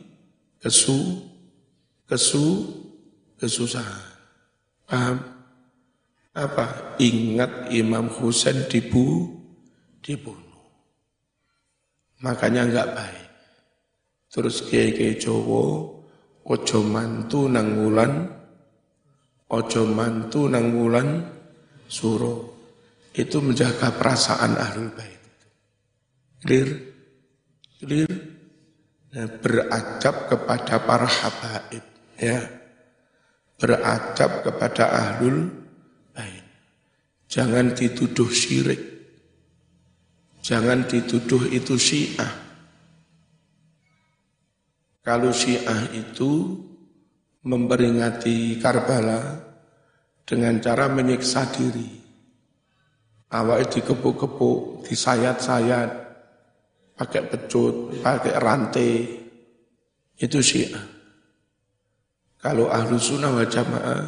kesu, 0.63 1.19
kesu, 2.07 2.71
kesusahan. 3.35 4.07
Paham? 4.87 5.17
Apa? 6.31 6.95
Ingat 7.03 7.75
Imam 7.75 8.07
Husain 8.07 8.71
dibu, 8.71 9.27
dibunuh. 9.99 10.63
Makanya 12.23 12.63
enggak 12.63 12.89
baik. 12.95 13.27
Terus 14.31 14.63
kiai-kiai 14.63 15.19
Jawa 15.19 15.91
ojo 16.47 16.79
mantu 16.87 17.51
nang 17.51 17.75
wulan 17.75 18.31
ojo 19.51 19.83
mantu 19.91 20.47
nang 20.47 20.71
wulan 20.71 21.27
suro. 21.91 22.55
Itu 23.11 23.43
menjaga 23.43 23.91
perasaan 23.91 24.55
ahlul 24.55 24.95
bait. 24.95 25.19
Clear? 26.47 26.90
Clear? 27.81 28.13
Nah, 29.11 29.27
beradab 29.41 30.29
kepada 30.29 30.75
para 30.85 31.09
habaib. 31.09 31.83
Ya. 32.21 32.39
Beradab 33.57 34.45
kepada 34.45 34.85
ahlul 34.87 35.49
bait. 36.13 36.45
Jangan 37.27 37.73
dituduh 37.73 38.29
syirik. 38.29 38.79
Jangan 40.45 40.85
dituduh 40.85 41.49
itu 41.49 41.75
syiah 41.77 42.41
kalau 45.01 45.33
Syiah 45.33 45.89
itu 45.97 46.61
memperingati 47.41 48.61
Karbala 48.61 49.41
dengan 50.21 50.61
cara 50.61 50.85
menyiksa 50.93 51.49
diri. 51.49 51.89
Awalnya 53.33 53.81
dikepuk-kepuk, 53.81 54.85
disayat-sayat, 54.85 55.89
pakai 57.01 57.25
pecut, 57.25 57.97
pakai 58.05 58.37
rantai. 58.37 58.93
Itu 60.21 60.37
Syiah. 60.37 60.85
Kalau 62.37 62.69
ahlu 62.69 63.01
sunnah 63.01 63.33
wa 63.33 63.41
jamaah 63.41 64.05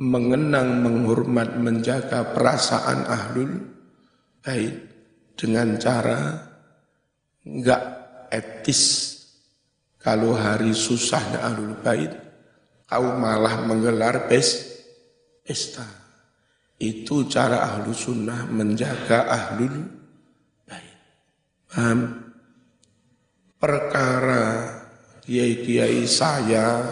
mengenang, 0.00 0.80
menghormat, 0.80 1.60
menjaga 1.60 2.32
perasaan 2.32 3.04
ahlul 3.04 3.52
baik 4.40 4.74
dengan 5.36 5.76
cara 5.76 6.48
enggak 7.44 7.82
etis 8.32 9.12
kalau 10.00 10.32
hari 10.32 10.72
susahnya 10.72 11.44
ahlul 11.44 11.76
bait 11.84 12.12
kau 12.88 13.16
malah 13.16 13.64
menggelar 13.64 14.28
pes, 14.28 14.80
pesta. 15.44 15.84
Itu 16.76 17.24
cara 17.28 17.64
ahlu 17.68 17.92
sunnah 17.96 18.48
menjaga 18.48 19.28
ahlul 19.28 19.76
bait. 19.76 20.01
Paham? 21.72 22.20
Perkara 23.56 24.44
kiai-kiai 25.24 26.04
saya 26.04 26.84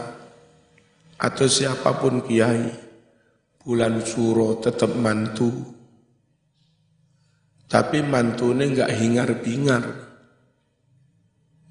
atau 1.21 1.47
siapa 1.51 2.01
pun 2.01 2.25
kiai 2.25 2.73
bulan 3.61 4.01
suro 4.01 4.57
tetap 4.57 4.97
mantu. 4.97 5.53
Tapi 7.71 8.03
mantune 8.03 8.73
enggak 8.73 8.91
hingar-bingar 8.97 10.11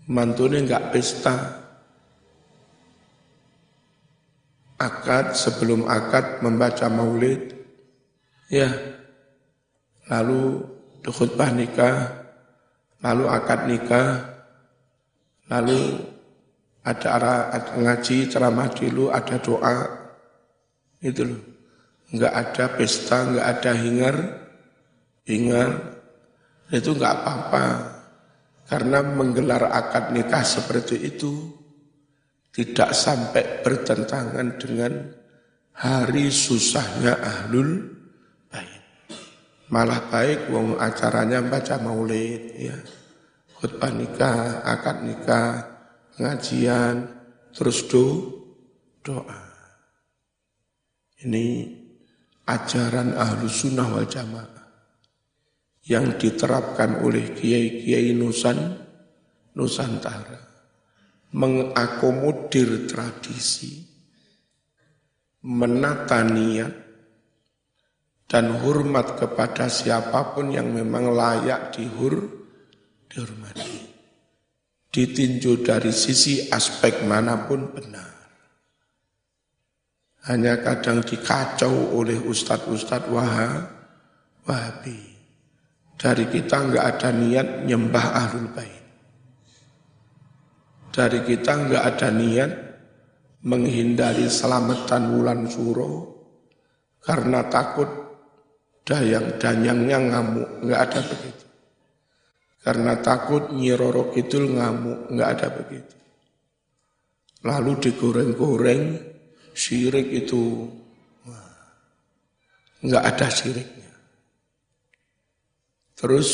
mantune 0.09 0.65
enggak 0.65 0.89
pesta. 0.89 1.61
Akad 4.79 5.35
sebelum 5.35 5.85
akad 5.91 6.39
membaca 6.39 6.87
maulid, 6.87 7.51
ya, 8.47 8.71
lalu 10.07 10.63
khutbah 11.03 11.51
nikah, 11.51 12.18
lalu 12.99 13.25
akad 13.27 13.67
nikah, 13.67 14.09
lalu 15.47 15.99
ada 16.83 17.07
arah 17.19 17.39
ngaji 17.75 18.31
ceramah 18.31 18.71
dulu, 18.71 19.11
ada 19.11 19.35
doa, 19.39 19.77
itu 21.03 21.21
loh. 21.23 21.41
Enggak 22.09 22.33
ada 22.33 22.65
pesta, 22.73 23.17
enggak 23.21 23.47
ada 23.59 23.71
hingar, 23.77 24.15
hingar, 25.29 25.69
itu 26.73 26.89
enggak 26.97 27.13
apa-apa. 27.21 27.65
Karena 28.69 29.01
menggelar 29.01 29.69
akad 29.69 30.13
nikah 30.13 30.45
seperti 30.45 31.01
itu 31.01 31.59
tidak 32.53 32.93
sampai 32.93 33.61
bertentangan 33.61 34.57
dengan 34.57 34.93
hari 35.77 36.29
susahnya 36.33 37.17
ahlul. 37.17 37.98
Malah 39.69 40.09
baik 40.09 40.49
wong 40.49 40.81
acaranya 40.81 41.45
baca 41.45 41.77
maulid 41.77 42.57
ya. 42.57 42.77
Khutbah 43.59 43.91
nikah, 43.93 44.65
akad 44.65 45.03
nikah, 45.05 45.51
pengajian, 46.15 47.05
terus 47.53 47.85
do, 47.85 48.05
doa. 49.03 49.45
Ini 51.21 51.75
ajaran 52.47 53.13
ahlu 53.13 53.45
sunnah 53.51 53.87
wal 53.93 54.07
jamaah 54.07 54.63
yang 55.85 56.15
diterapkan 56.15 57.03
oleh 57.03 57.35
kiai-kiai 57.35 58.15
Nusan, 58.15 58.87
Nusantara 59.59 60.49
mengakomodir 61.29 62.89
tradisi, 62.89 63.85
menata 65.45 66.25
niat, 66.25 66.73
dan 68.29 68.61
hormat 68.61 69.17
kepada 69.17 69.65
siapa 69.65 70.37
pun 70.37 70.53
yang 70.53 70.69
memang 70.69 71.09
layak 71.09 71.73
dihur, 71.73 72.29
dihormati. 73.09 73.89
Ditinjau 74.89 75.65
dari 75.65 75.89
sisi 75.89 76.49
aspek 76.49 77.05
mana 77.09 77.49
pun 77.49 77.73
benar. 77.73 78.13
Hanya 80.29 80.61
kadang 80.61 81.01
dikacau 81.01 81.97
oleh 81.97 82.21
ustadz-ustadz 82.21 83.09
wahab, 83.09 83.65
wahabi 84.45 85.09
dari 85.99 86.31
kita 86.31 86.57
nggak 86.71 86.85
ada 86.95 87.09
niat 87.11 87.47
nyembah 87.67 88.05
ahlul 88.15 88.49
bait. 88.55 88.83
Dari 90.95 91.19
kita 91.27 91.53
nggak 91.67 91.83
ada 91.83 92.09
niat 92.09 92.51
menghindari 93.43 94.31
selamatan 94.31 95.11
bulan 95.11 95.43
suro 95.51 95.91
karena 97.03 97.45
takut 97.51 98.08
dayang-dayangnya 98.87 99.97
ngamuk, 99.97 100.49
nggak 100.65 100.81
ada 100.89 100.99
begitu. 101.03 101.45
Karena 102.59 102.93
takut 102.99 103.49
Nyiroro 103.55 104.11
itu 104.13 104.37
ngamuk, 104.43 105.09
nggak 105.11 105.29
ada 105.39 105.47
begitu. 105.55 105.95
Lalu 107.47 107.71
digoreng-goreng, 107.79 108.83
syirik 109.55 110.11
itu 110.11 110.67
nggak 112.79 113.03
ada 113.03 113.27
siriknya. 113.27 113.93
Terus 115.95 116.29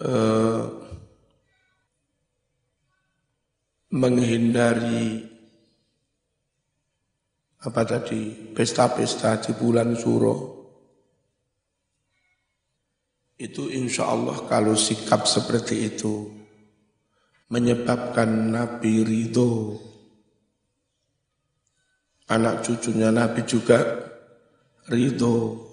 eh, 0.00 0.64
menghindari 3.92 5.31
apa 7.62 7.82
tadi? 7.86 8.50
Pesta-pesta 8.50 9.38
di 9.38 9.54
bulan 9.54 9.94
suro. 9.94 10.36
Itu 13.38 13.70
insya 13.70 14.10
Allah 14.10 14.38
kalau 14.50 14.74
sikap 14.74 15.26
seperti 15.26 15.86
itu 15.86 16.30
menyebabkan 17.50 18.50
Nabi 18.50 19.06
ridho. 19.06 19.78
Anak 22.30 22.66
cucunya 22.66 23.14
Nabi 23.14 23.46
juga 23.46 23.78
ridho. 24.90 25.70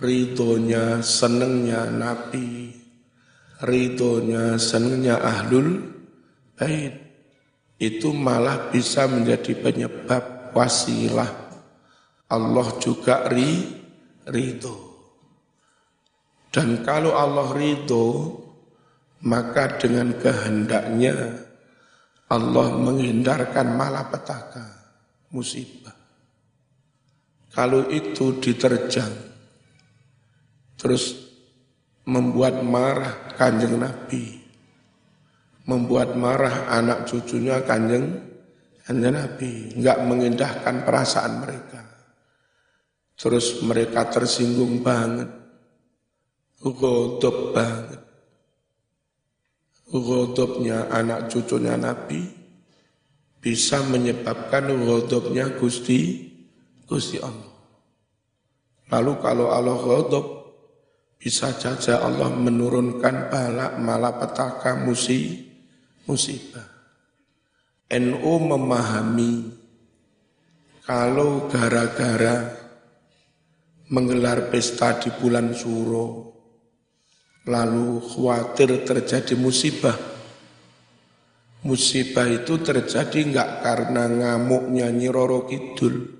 Ridhonya 0.00 1.04
senengnya 1.04 1.84
Nabi. 1.92 2.72
Ridhonya 3.60 4.56
senengnya 4.56 5.20
ahlul 5.20 5.92
bait. 6.56 6.96
Itu 7.76 8.16
malah 8.16 8.72
bisa 8.72 9.04
menjadi 9.08 9.56
penyebab 9.60 10.39
wasilah. 10.52 11.30
Allah 12.30 12.68
juga 12.78 13.26
ri, 13.26 13.66
ridho. 14.30 14.76
Dan 16.50 16.82
kalau 16.86 17.14
Allah 17.14 17.50
ridho, 17.54 18.38
maka 19.26 19.78
dengan 19.78 20.14
kehendaknya 20.14 21.46
Allah 22.30 22.66
menghindarkan 22.78 23.74
malapetaka, 23.74 24.66
musibah. 25.34 25.94
Kalau 27.50 27.90
itu 27.90 28.38
diterjang, 28.38 29.10
terus 30.78 31.18
membuat 32.06 32.62
marah 32.62 33.34
kanjeng 33.34 33.74
Nabi, 33.74 34.38
membuat 35.66 36.14
marah 36.14 36.70
anak 36.70 37.10
cucunya 37.10 37.58
kanjeng 37.66 38.29
hanya 38.88 39.10
Nabi 39.12 39.76
nggak 39.76 39.98
mengindahkan 40.08 40.86
perasaan 40.88 41.44
mereka. 41.44 41.80
Terus 43.20 43.60
mereka 43.60 44.08
tersinggung 44.08 44.80
banget. 44.80 45.28
Godop 46.60 47.52
banget. 47.52 48.00
Godopnya 49.90 50.88
anak 50.88 51.28
cucunya 51.28 51.76
Nabi 51.76 52.24
bisa 53.40 53.84
menyebabkan 53.84 54.68
godopnya 54.72 55.52
Gusti 55.56 56.30
Gusti 56.86 57.18
Allah. 57.20 57.50
Lalu 58.90 59.12
kalau 59.22 59.46
Allah 59.54 59.78
godop, 59.78 60.26
bisa 61.20 61.52
saja 61.54 62.02
Allah 62.02 62.32
menurunkan 62.32 63.30
balak 63.30 63.78
malapetaka 63.78 64.74
musibah. 64.82 66.69
NU 67.90 68.34
memahami 68.38 69.50
kalau 70.86 71.50
gara-gara 71.50 72.54
menggelar 73.90 74.46
pesta 74.46 74.94
di 75.02 75.10
bulan 75.10 75.50
Suro, 75.50 76.30
lalu 77.50 77.98
khawatir 77.98 78.86
terjadi 78.86 79.34
musibah. 79.34 79.98
Musibah 81.66 82.30
itu 82.30 82.62
terjadi 82.62 83.26
enggak 83.26 83.50
karena 83.66 84.06
ngamuknya 84.06 84.86
Nyiroro 84.94 85.50
Kidul, 85.50 86.14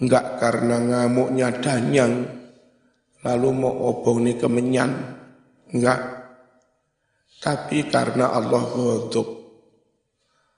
enggak 0.00 0.40
karena 0.40 0.80
ngamuknya 0.80 1.60
Danyang, 1.60 2.24
lalu 3.20 3.48
mau 3.52 3.92
obong 3.92 4.24
ini 4.24 4.40
kemenyan, 4.40 4.96
enggak. 5.76 6.00
Tapi 7.36 7.84
karena 7.92 8.32
Allah 8.32 8.64
ghadab 8.64 9.35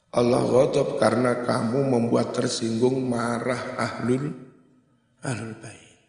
Allah 0.08 0.40
ghadab 0.40 0.96
karena 0.96 1.44
kamu 1.44 1.84
membuat 1.84 2.32
tersinggung 2.32 3.04
marah 3.04 3.76
ahlul 3.76 4.32
ahlul 5.20 5.56
bait. 5.60 6.00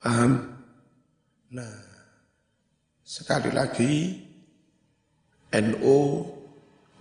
Paham? 0.00 0.32
Nah, 1.56 1.76
sekali 3.00 3.50
lagi 3.52 3.92
NU 5.56 5.98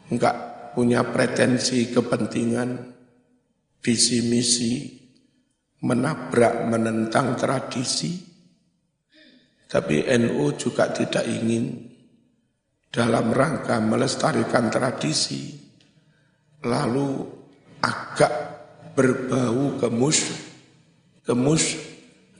enggak 0.07 0.35
punya 0.71 1.03
pretensi 1.03 1.91
kepentingan 1.91 2.95
visi 3.83 4.23
misi 4.23 4.73
menabrak 5.83 6.67
menentang 6.67 7.35
tradisi 7.39 8.29
tapi 9.69 10.01
NU 10.17 10.57
juga 10.57 10.89
tidak 10.89 11.29
ingin 11.29 11.93
dalam 12.89 13.29
rangka 13.29 13.77
melestarikan 13.77 14.73
tradisi 14.73 15.68
lalu 16.63 17.25
agak 17.79 18.31
berbau 18.95 19.79
kemus 19.79 20.19
kemus 21.23 21.77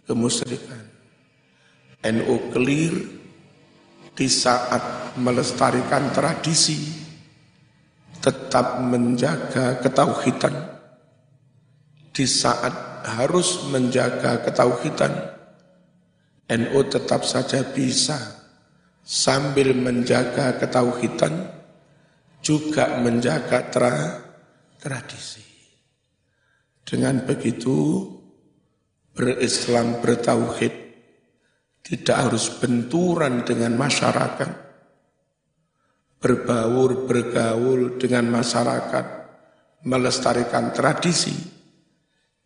kemusyrikan. 0.10 0.84
NU 2.00 2.36
clear 2.56 2.96
di 4.16 4.28
saat 4.32 5.16
melestarikan 5.20 6.12
tradisi 6.16 6.80
tetap 8.24 8.84
menjaga 8.84 9.80
ketauhidan 9.84 10.56
di 12.16 12.26
saat 12.28 13.06
harus 13.16 13.68
menjaga 13.72 14.44
ketauhidan 14.44 15.12
NU 16.50 16.80
tetap 16.90 17.24
saja 17.24 17.64
bisa 17.64 18.18
sambil 19.06 19.72
menjaga 19.72 20.58
ketauhidan 20.60 21.59
juga 22.40 23.00
menjaga 23.00 23.68
tra, 23.68 23.96
tradisi. 24.80 25.44
Dengan 26.84 27.22
begitu 27.22 28.02
berislam 29.14 30.02
bertauhid 30.02 30.74
tidak 31.86 32.18
harus 32.18 32.50
benturan 32.58 33.46
dengan 33.46 33.78
masyarakat, 33.78 34.52
berbaur 36.18 37.06
bergaul 37.06 38.02
dengan 38.02 38.34
masyarakat, 38.34 39.06
melestarikan 39.86 40.74
tradisi, 40.74 41.36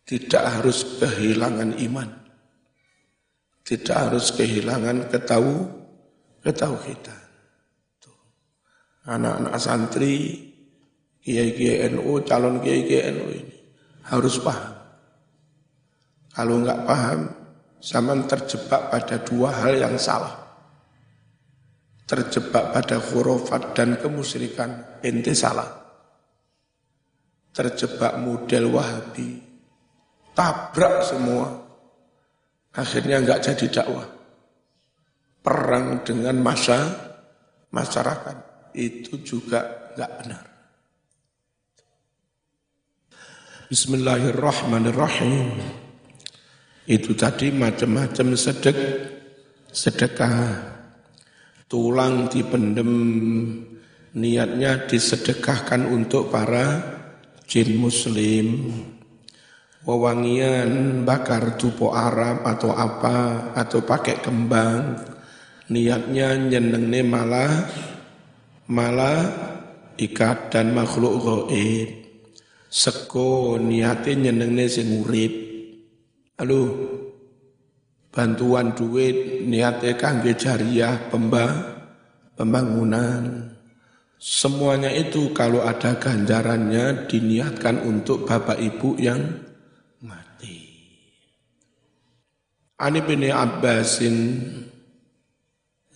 tidak 0.04 0.60
harus 0.60 1.00
kehilangan 1.00 1.80
iman, 1.80 2.10
tidak 3.64 3.96
harus 3.96 4.36
kehilangan 4.36 5.08
ketahu 5.08 5.72
ketauhidan 6.44 7.23
anak-anak 9.04 9.56
santri, 9.60 10.48
kiai-kiai 11.24 11.92
NU, 11.92 12.24
calon 12.24 12.64
kiai-kiai 12.64 13.12
NU 13.12 13.28
ini 13.32 13.56
harus 14.08 14.36
paham. 14.44 14.76
Kalau 16.34 16.56
enggak 16.60 16.84
paham, 16.84 17.20
zaman 17.80 18.26
terjebak 18.26 18.90
pada 18.90 19.16
dua 19.22 19.50
hal 19.64 19.78
yang 19.78 19.96
salah. 19.96 20.42
Terjebak 22.04 22.76
pada 22.76 23.00
khurafat 23.00 23.78
dan 23.78 23.96
kemusyrikan, 23.96 25.00
ente 25.06 25.32
salah. 25.32 25.70
Terjebak 27.54 28.18
model 28.18 28.74
wahabi, 28.74 29.40
tabrak 30.34 31.06
semua. 31.06 31.48
Akhirnya 32.74 33.22
enggak 33.22 33.46
jadi 33.46 33.66
dakwah. 33.70 34.10
Perang 35.44 36.02
dengan 36.02 36.40
masa 36.42 36.82
masyarakat 37.70 38.53
itu 38.74 39.22
juga 39.22 39.94
nggak 39.94 40.12
benar. 40.22 40.46
Bismillahirrahmanirrahim. 43.74 45.58
Itu 46.84 47.16
tadi 47.16 47.50
macam-macam 47.50 48.38
sedek, 48.38 48.78
sedekah. 49.72 50.76
Tulang 51.66 52.30
dipendem, 52.30 52.92
niatnya 54.14 54.86
disedekahkan 54.86 55.90
untuk 55.90 56.30
para 56.30 57.00
jin 57.50 57.80
muslim. 57.82 58.70
Wewangian 59.84 61.02
bakar 61.02 61.58
tupo 61.58 61.98
Arab 61.98 62.46
atau 62.46 62.78
apa, 62.78 63.50
atau 63.58 63.82
pakai 63.82 64.22
kembang. 64.22 65.02
Niatnya 65.72 66.36
nyenengne 66.38 67.02
malah 67.02 67.52
malah 68.68 69.28
ikat 70.00 70.54
dan 70.54 70.72
makhluk 70.72 71.20
gaib. 71.24 71.90
Seko 72.74 73.62
niate 73.62 74.18
nyenengne 74.18 74.66
sing 74.66 75.06
urip. 75.06 75.34
Halo 76.42 76.62
bantuan 78.10 78.74
duit 78.74 79.46
niate 79.46 79.94
kangge 79.94 80.34
jariah 80.34 80.98
pembang 81.10 81.54
pembangunan. 82.34 83.54
Semuanya 84.18 84.88
itu 84.88 85.36
kalau 85.36 85.68
ada 85.68 86.00
ganjarannya 86.00 87.12
diniatkan 87.12 87.84
untuk 87.84 88.24
bapak 88.24 88.56
ibu 88.56 88.96
yang 88.96 89.20
mati. 90.00 90.64
Ani 92.80 93.04
bin 93.04 93.28
Abbasin 93.28 94.16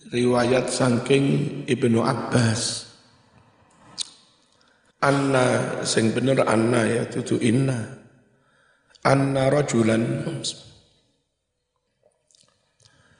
riwayat 0.08 0.72
saking 0.72 1.24
Ibnu 1.68 2.00
Abbas. 2.00 2.88
Anna 4.98 5.78
sing 5.86 6.10
bener 6.10 6.42
anna 6.42 6.82
ya 6.88 7.04
tutu 7.06 7.38
inna. 7.38 7.86
Anna 9.06 9.46
rajulan. 9.46 10.26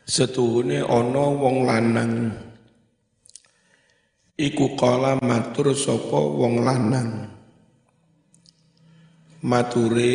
Setuhune 0.08 0.82
ana 0.82 1.24
wong 1.38 1.56
lanang. 1.68 2.14
Iku 4.38 4.74
kala 4.74 5.20
matur 5.22 5.70
sapa 5.76 6.18
wong 6.18 6.66
lanang. 6.66 7.30
Mature 9.38 10.14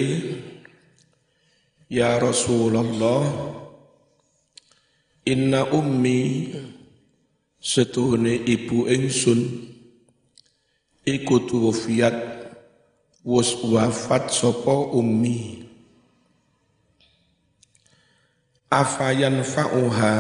ya 1.88 2.20
Rasulullah 2.20 3.24
inna 5.24 5.64
ummi 5.72 6.52
setuhune 7.64 8.44
ibu 8.44 8.92
ingsun 8.92 9.40
iku 11.08 11.48
tuwfiat 11.48 12.16
wus 13.24 13.56
wafat 13.64 14.28
sapa 14.36 14.92
ummi. 14.92 15.64
Afayan 18.68 19.46
fa'uha 19.48 20.16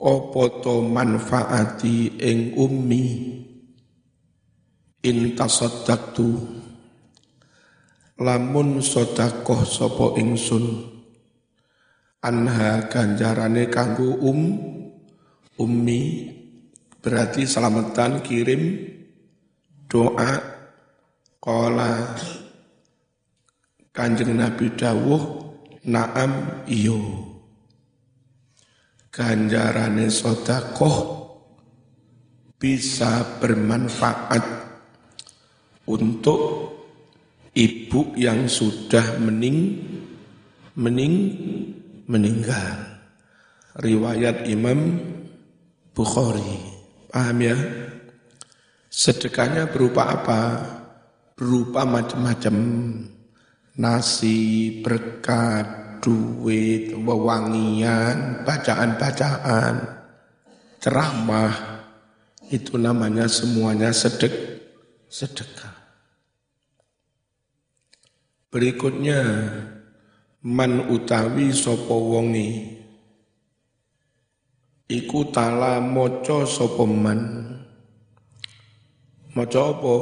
opo 0.00 0.42
to 0.64 0.80
manfaati 0.80 2.16
ing 2.16 2.56
ummi? 2.56 3.04
In 5.06 5.36
tasaddaqtu 5.36 6.40
lamun 8.16 8.80
sedekah 8.80 9.60
sapa 9.68 10.16
ingsun 10.16 10.95
anha 12.26 12.90
ganjarane 12.90 13.70
kanggo 13.70 14.18
um 14.18 14.40
ummi. 15.62 16.02
Berarti 16.98 17.46
selamatan 17.46 18.26
kirim 18.26 18.82
doa 19.86 20.42
kola. 21.38 22.18
Kanjeng 23.94 24.36
Nabi 24.36 24.76
dawuh 24.76 25.22
naam 25.88 26.66
iyo 26.68 27.26
ganjarane 29.16 30.12
sodakoh 30.12 31.24
bisa 32.60 33.40
bermanfaat 33.40 34.44
untuk 35.88 36.40
ibu 37.56 38.12
yang 38.12 38.44
sudah 38.44 39.16
mening 39.16 39.80
mening 40.76 41.14
meninggal 42.06 43.02
riwayat 43.78 44.46
Imam 44.48 45.02
Bukhari 45.92 46.58
paham 47.12 47.38
ya 47.40 47.56
Sedekahnya 48.96 49.68
berupa 49.68 50.08
apa? 50.08 50.40
Berupa 51.36 51.84
macam-macam. 51.84 52.56
Nasi, 53.76 54.80
berkat, 54.80 56.00
duit, 56.00 56.96
wewangian, 56.96 58.40
bacaan-bacaan, 58.48 59.74
ceramah. 60.80 61.84
Itu 62.48 62.80
namanya 62.80 63.28
semuanya 63.28 63.92
sedek, 63.92 64.32
sedekah. 65.12 65.76
Berikutnya, 68.48 69.20
man 70.46 70.86
utawi 70.94 71.50
sopo 71.50 71.98
wongi. 72.14 72.78
Iku 74.86 75.34
tala 75.34 75.82
moco 75.82 76.46
sopo 76.46 76.86
man 76.86 77.42
Maca 79.36 79.68
apa? 79.68 79.96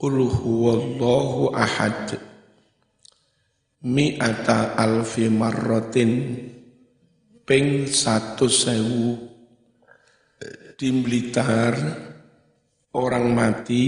Qul 0.00 0.16
huwallahu 0.32 1.52
ahad. 1.52 2.16
Mi'ata 3.84 4.78
alfi 4.80 5.28
marratin 5.28 6.40
ping 7.44 7.84
satu 7.84 8.48
sewu 8.48 9.18
di 10.80 10.88
Blitar 11.04 11.76
orang 12.96 13.26
mati 13.28 13.84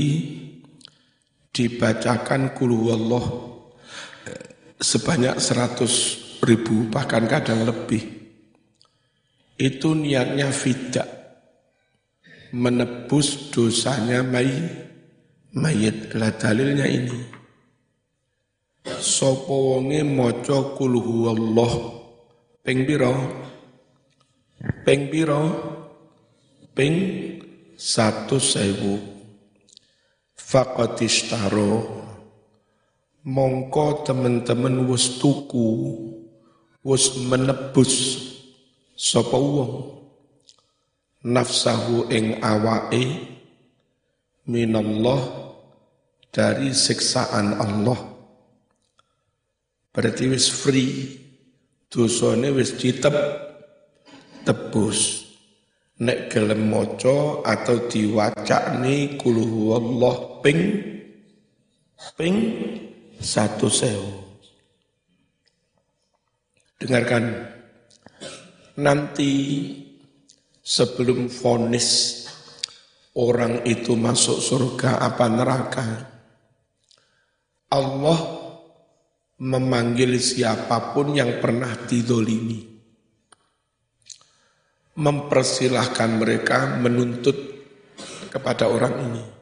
dibacakan 1.49 2.53
kulu 2.53 2.93
Allah 2.93 3.52
sebanyak 4.83 5.39
seratus 5.39 6.19
ribu 6.43 6.91
bahkan 6.91 7.25
kadang 7.31 7.63
lebih 7.63 8.03
itu 9.57 9.95
niatnya 9.95 10.51
fidak 10.51 11.23
menebus 12.53 13.49
dosanya 13.49 14.21
may, 14.21 14.53
mayit. 15.57 16.13
Lah 16.19 16.35
dalilnya 16.37 16.85
ini. 16.85 17.21
Sopo 19.01 19.75
wonge 19.75 20.05
maca 20.05 20.77
kul 20.77 21.01
huwallah 21.01 21.73
ping 22.63 22.85
pira? 22.85 23.11
Ping 24.85 25.09
pira? 25.09 25.41
Ping 26.77 26.95
satu 27.75 28.37
sewu. 28.37 29.01
Faqatistaro 30.37 32.03
mongko 33.23 34.03
teman-teman 34.03 34.83
wis 34.91 35.23
tuku 35.23 35.95
wis 36.83 37.15
menebus 37.23 38.19
sapa 38.99 39.39
wong 39.39 40.03
nafsahu 41.23 42.11
ing 42.11 42.43
awake 42.43 43.31
minallah 44.51 45.23
dari 46.35 46.75
siksaan 46.75 47.63
Allah. 47.63 48.11
Berarti 49.93 50.25
wis 50.27 50.49
free, 50.49 51.21
dosane 51.93 52.51
wis 52.51 52.75
diteb 52.75 53.15
tebus. 54.43 55.31
Nek 56.03 56.35
gelem 56.35 56.73
maca 56.73 57.47
atau 57.47 57.87
diwacakne 57.87 59.21
kul 59.21 59.39
ping 60.43 60.61
ping 62.19 62.37
satu 63.23 63.71
sewu. 63.71 64.13
Dengarkan 66.83 67.47
nanti 68.83 69.31
sebelum 70.59 71.31
vonis 71.31 72.23
orang 73.15 73.63
itu 73.63 73.95
masuk 73.95 74.43
surga 74.43 74.99
apa 74.99 75.27
neraka. 75.31 75.87
Allah 77.73 78.21
memanggil 79.43 80.19
siapa 80.21 80.93
pun 80.95 81.15
yang 81.15 81.39
pernah 81.39 81.73
didolimi. 81.87 82.69
Mempersilahkan 84.93 86.11
mereka 86.21 86.77
menuntut 86.77 87.35
kepada 88.29 88.69
orang 88.69 88.95
ini. 89.09 89.42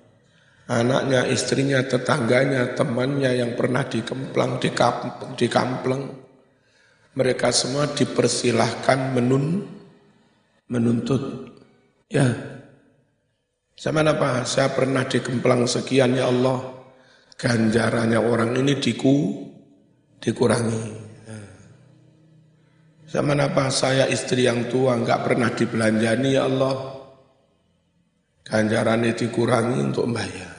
Anaknya, 0.70 1.26
istrinya, 1.26 1.82
tetangganya, 1.82 2.78
temannya 2.78 3.42
yang 3.42 3.58
pernah 3.58 3.82
dikemplang, 3.82 4.62
dikampleng, 4.62 5.34
dikampleng. 5.34 6.04
Mereka 7.18 7.50
semua 7.50 7.90
dipersilahkan 7.90 9.18
menuntut 9.18 9.80
menuntut. 10.70 11.50
Ya, 12.06 12.30
sama 13.74 14.06
apa? 14.06 14.46
Saya 14.46 14.70
pernah 14.70 15.04
dikemplang 15.04 15.66
sekian 15.66 16.14
ya 16.14 16.30
Allah. 16.30 16.78
Ganjarannya 17.34 18.18
orang 18.18 18.54
ini 18.58 18.78
diku, 18.78 19.46
dikurangi. 20.22 20.82
Ya. 21.26 21.40
Sama 23.10 23.34
apa? 23.34 23.70
Saya 23.70 24.06
istri 24.06 24.46
yang 24.46 24.70
tua 24.70 24.94
nggak 24.98 25.20
pernah 25.26 25.50
dibelanjani 25.50 26.28
ya 26.34 26.46
Allah. 26.46 26.74
Ganjarannya 28.46 29.14
dikurangi 29.14 29.78
untuk 29.78 30.10
bayar. 30.10 30.49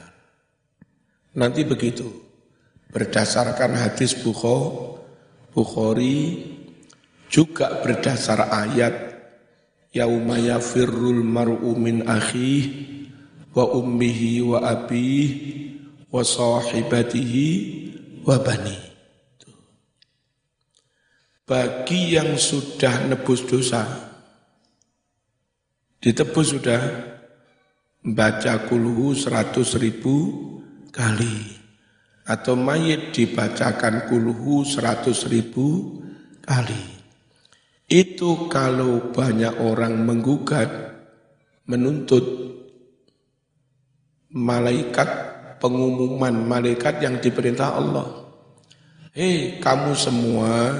Nanti 1.32 1.64
begitu. 1.64 2.08
Berdasarkan 2.92 3.80
hadis 3.80 4.20
Bukhari, 5.52 6.44
juga 7.32 7.80
berdasar 7.80 8.52
ayat 8.52 9.16
yauma 9.96 10.36
yafirrul 10.36 11.24
mar'u 11.24 11.72
min 11.80 12.04
akhih 12.04 12.68
wa 13.56 13.72
ummihi 13.72 14.44
wa 14.44 14.60
abih 14.60 15.28
wa 16.12 16.20
sahibatihi 16.20 17.48
wa 18.28 18.36
bani. 18.44 18.76
Bagi 21.48 22.16
yang 22.16 22.36
sudah 22.36 23.08
nebus 23.08 23.44
dosa, 23.48 23.84
ditebus 26.04 26.56
sudah, 26.56 26.84
baca 28.04 28.68
kulhu 28.68 29.16
seratus 29.16 29.76
ribu 29.80 30.60
kali. 30.92 31.58
Atau 32.28 32.54
mayit 32.54 33.16
dibacakan 33.16 34.08
kulhu 34.08 34.62
seratus 34.62 35.26
ribu 35.26 36.00
kali. 36.46 37.02
Itu 37.92 38.48
kalau 38.48 39.12
banyak 39.12 39.60
orang 39.60 40.06
menggugat, 40.08 40.70
menuntut, 41.68 42.24
malaikat 44.32 45.32
pengumuman 45.62 46.34
malaikat 46.48 47.06
yang 47.06 47.22
diperintah 47.22 47.78
Allah. 47.78 48.08
Hei 49.14 49.62
kamu 49.62 49.94
semua 49.94 50.74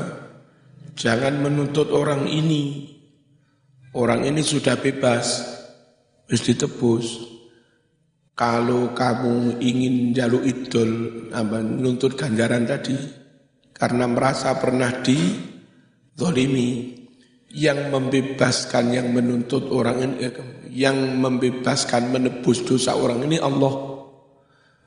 jangan 0.97 1.38
menuntut 1.38 1.93
orang 1.93 2.26
ini. 2.26 2.89
Orang 3.91 4.24
ini 4.24 4.39
sudah 4.39 4.80
bebas, 4.80 5.43
harus 6.26 6.41
ditebus. 6.47 7.05
Kalau 8.32 8.95
kamu 8.95 9.59
ingin 9.59 10.15
jaluk 10.15 10.41
idol, 10.47 10.89
apa, 11.36 11.61
menuntut 11.61 12.15
ganjaran 12.17 12.65
tadi, 12.65 12.95
karena 13.75 14.07
merasa 14.07 14.55
pernah 14.57 14.89
di 15.03 15.19
zolimi, 16.15 17.01
yang 17.51 17.91
membebaskan, 17.91 18.95
yang 18.95 19.11
menuntut 19.11 19.67
orang 19.69 19.99
ini, 19.99 20.15
yang 20.71 21.19
membebaskan, 21.19 22.07
menebus 22.09 22.63
dosa 22.63 22.95
orang 22.95 23.27
ini 23.27 23.38
Allah. 23.38 23.91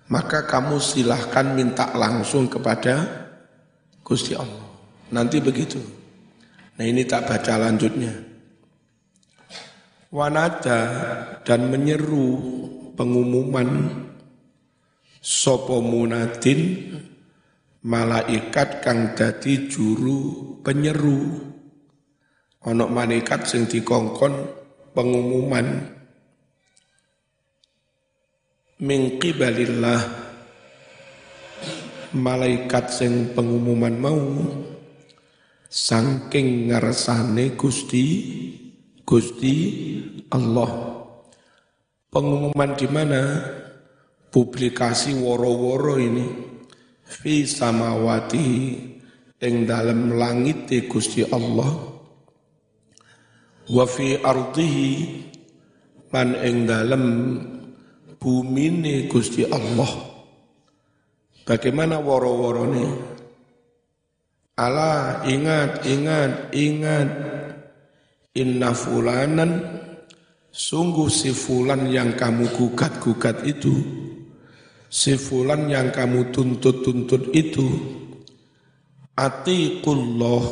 Maka 0.09 0.45
kamu 0.45 0.81
silahkan 0.81 1.57
minta 1.57 1.93
langsung 1.97 2.49
kepada 2.49 3.25
Gusti 4.05 4.37
Allah. 4.37 4.65
Nanti 5.13 5.41
begitu. 5.41 5.81
Nah 6.77 6.85
ini 6.85 7.09
tak 7.09 7.25
baca 7.25 7.57
lanjutnya. 7.57 8.13
Wanada 10.13 10.81
dan 11.43 11.73
menyeru 11.73 12.37
pengumuman 12.95 13.91
sopo 15.19 15.85
munadin 15.85 16.95
malaikat 17.85 18.81
kang 18.81 19.13
dadi 19.13 19.69
juru 19.69 20.57
penyeru. 20.65 21.53
Onok 22.65 22.91
malaikat 22.91 23.45
sing 23.45 23.69
dikongkon 23.69 24.33
pengumuman. 24.97 25.93
Mingki 28.81 29.37
balillah 29.37 30.01
malaikat 32.15 32.91
sing 32.91 33.33
pengumuman 33.37 33.95
mau 33.97 34.23
sangking 35.67 36.71
ngarsane 36.71 37.59
Gusti 37.59 38.07
Gusti 39.03 39.55
Allah 40.31 40.94
pengumuman 42.15 42.79
di 42.79 42.87
mana? 42.87 43.43
Publikasi 44.31 45.19
woro-woro 45.19 45.99
ini. 45.99 46.27
Fi 47.03 47.43
samawati 47.43 48.51
ing 49.43 49.55
dalam 49.67 50.15
langit 50.15 50.71
Gusti 50.87 51.27
Allah. 51.27 51.75
Wa 53.67 53.85
fi 53.91 54.15
ardihi 54.23 54.91
lan 56.15 56.39
ing 56.39 56.57
dalem 56.71 57.05
bumine 58.23 59.11
Gusti 59.11 59.43
Allah. 59.51 60.15
Bagaimana 61.45 62.01
woro-worone 62.01 62.87
Allah 64.55 65.27
ingat 65.27 65.83
ingat 65.83 66.55
ingat. 66.55 67.11
Inna 68.35 68.75
fulanan 68.75 69.84
sungguh 70.55 71.11
si 71.11 71.35
fulan 71.35 71.91
yang 71.91 72.15
kamu 72.15 72.47
gugat-gugat 72.55 73.43
itu 73.43 73.75
si 74.87 75.19
fulan 75.19 75.67
yang 75.67 75.91
kamu 75.91 76.31
tuntut-tuntut 76.31 77.35
itu 77.35 77.67
atiqullah 79.19 80.47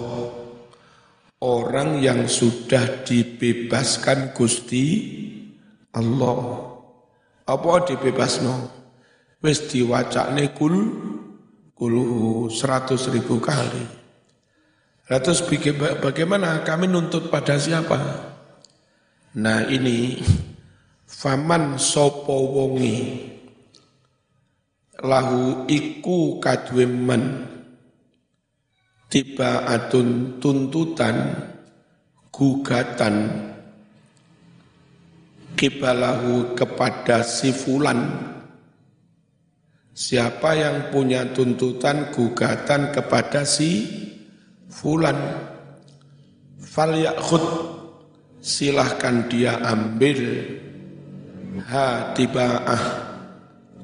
orang 1.39 2.03
yang 2.03 2.27
sudah 2.27 3.07
dibebaskan 3.07 4.35
Gusti 4.35 4.87
Allah. 5.95 6.67
Apa 7.47 7.87
dibebasno? 7.87 8.71
Wis 9.43 9.67
diwacakne 9.71 10.55
kul 10.55 10.75
kuluhu 11.75 12.47
seratus 12.51 13.11
ribu 13.11 13.43
kali. 13.43 13.83
Terus 15.07 15.43
bagaimana 15.99 16.63
kami 16.63 16.87
nuntut 16.87 17.27
pada 17.27 17.59
siapa? 17.59 18.32
Nah 19.33 19.64
ini 19.64 20.20
faman 21.09 21.80
sopo 21.80 22.37
wongi 22.53 22.97
lahu 25.01 25.64
iku 25.64 26.37
kadwemen. 26.37 27.49
Tiba 29.09 29.64
atun 29.68 30.37
tuntutan 30.37 31.33
gugatan. 32.28 33.49
Kibalahu 35.57 36.53
kepada 36.53 37.24
si 37.24 37.53
fulan. 37.57 38.09
Siapa 39.93 40.57
yang 40.57 40.89
punya 40.89 41.28
tuntutan 41.33 42.09
gugatan 42.12 42.89
kepada 42.93 43.45
si 43.45 43.85
fulan? 44.72 45.16
Fal 46.57 46.97
silahkan 48.43 49.30
dia 49.30 49.62
ambil 49.62 50.18
ha 51.70 52.11
tibaah 52.11 52.82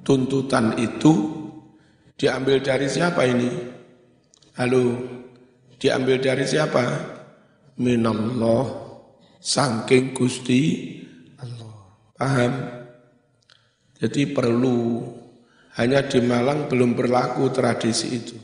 tuntutan 0.02 0.74
itu 0.82 1.14
diambil 2.18 2.58
dari 2.58 2.90
siapa 2.90 3.22
ini 3.22 3.78
Halo, 4.58 4.90
diambil 5.78 6.18
dari 6.18 6.42
siapa? 6.42 6.82
Minallah, 7.78 8.66
sangking 9.38 10.10
Gusti 10.10 10.98
Allah. 11.38 11.94
Paham? 12.18 12.54
Jadi 14.02 14.34
perlu, 14.34 15.06
hanya 15.78 16.02
di 16.10 16.18
Malang 16.26 16.66
belum 16.66 16.98
berlaku 16.98 17.54
tradisi 17.54 18.18
itu. 18.18 18.34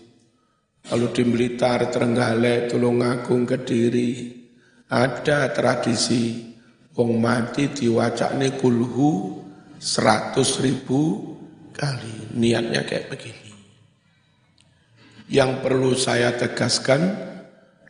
Kalau 0.87 1.11
di 1.11 1.27
Blitar, 1.27 1.91
Trenggalek, 1.91 2.71
Tulungagung, 2.71 3.43
Kediri, 3.43 4.44
ada 4.95 5.51
tradisi 5.51 6.55
wong 6.95 7.19
mati 7.19 7.75
diwacakne 7.75 8.55
kulhu 8.55 9.43
seratus 9.83 10.63
ribu 10.63 11.35
kali. 11.75 12.31
Niatnya 12.39 12.87
kayak 12.87 13.11
begini. 13.11 13.51
Yang 15.27 15.51
perlu 15.67 15.93
saya 15.99 16.37
tegaskan, 16.39 17.03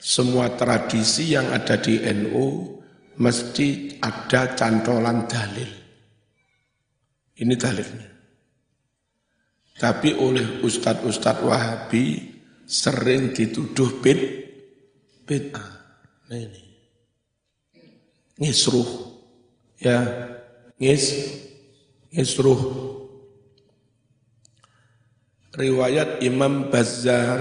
semua 0.00 0.52
tradisi 0.57 1.36
yang 1.36 1.52
ada 1.52 1.76
di 1.76 2.00
NU 2.00 2.80
mesti 3.20 4.00
ada 4.00 4.57
cantolan 4.57 5.28
dalil. 5.28 5.70
Ini 7.34 7.55
dalilnya. 7.59 8.11
Tapi 9.74 10.14
oleh 10.14 10.62
ustadz-ustadz 10.62 11.42
Wahabi 11.42 12.30
sering 12.62 13.34
dituduh 13.34 13.98
bid 13.98 14.20
bid'ah. 15.26 15.68
Nah 16.30 16.38
ini. 16.38 16.63
Ngisruh. 18.35 19.14
Ya, 19.78 20.03
ngis 20.78 21.05
ngisruh. 22.11 22.61
Riwayat 25.55 26.18
Imam 26.26 26.66
Bazar 26.66 27.39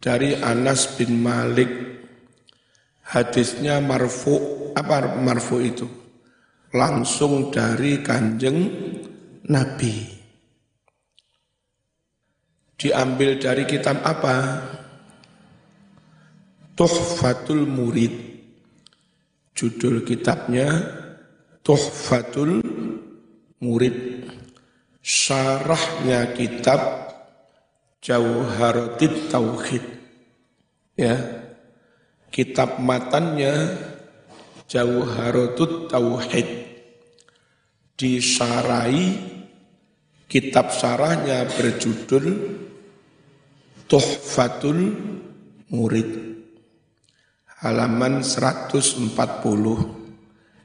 dari 0.00 0.32
Anas 0.40 0.96
bin 0.96 1.20
Malik. 1.20 1.68
Hadisnya 3.04 3.84
marfu 3.84 4.72
apa 4.72 5.20
marfu 5.20 5.60
itu? 5.60 5.84
Langsung 6.72 7.52
dari 7.52 8.00
kanjeng 8.00 8.72
Nabi. 9.44 10.08
Diambil 12.80 13.36
dari 13.36 13.68
kitab 13.68 14.00
apa? 14.02 14.36
Tuhfatul 16.74 17.68
Murid 17.68 18.23
judul 19.54 20.02
kitabnya 20.02 20.68
Tuhfatul 21.64 22.60
Murid 23.62 24.28
syarahnya 25.00 26.36
kitab 26.36 26.80
Jauharatit 28.04 29.32
Tauhid. 29.32 29.84
Ya. 30.92 31.16
Kitab 32.28 32.82
matannya 32.82 33.80
Jauharatut 34.68 35.88
Tauhid. 35.88 36.48
Disarai 37.96 39.16
kitab 40.28 40.68
sarahnya 40.74 41.48
berjudul 41.48 42.58
Tuhfatul 43.88 44.92
Murid. 45.72 46.33
Halaman 47.64 48.20
140. 48.20 49.16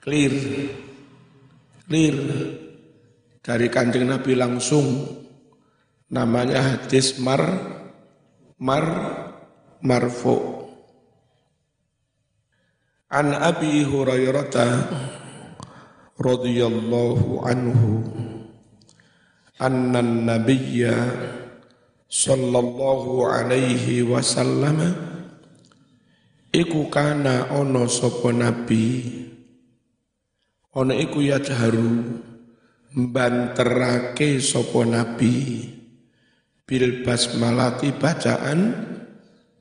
Clear. 0.04 0.36
Clear 1.88 2.18
dari 3.40 3.72
kanjeng 3.72 4.12
Nabi 4.12 4.36
langsung 4.36 5.08
namanya 6.12 6.76
hadis 6.76 7.16
mar 7.24 7.40
mar 8.60 8.84
marfu 9.80 10.68
an 13.08 13.32
Abi 13.32 13.88
Hurairah 13.88 14.92
radhiyallahu 16.20 17.48
anhu 17.48 18.04
anna 19.56 20.04
nabiyya 20.04 21.16
sallallahu 22.12 23.24
alaihi 23.24 24.04
wasallam 24.04 25.09
iku 26.50 26.90
kana 26.90 27.54
ono 27.54 27.86
sapa 27.86 28.34
nabi? 28.34 29.06
Ono 30.78 30.94
iku 30.94 31.22
ya 31.22 31.42
jaharu 31.42 32.22
mbanterake 32.94 34.42
sapa 34.42 34.86
nabi? 34.86 35.66
Bil 36.70 37.02
basmalati 37.02 37.90
bacaan 37.98 38.60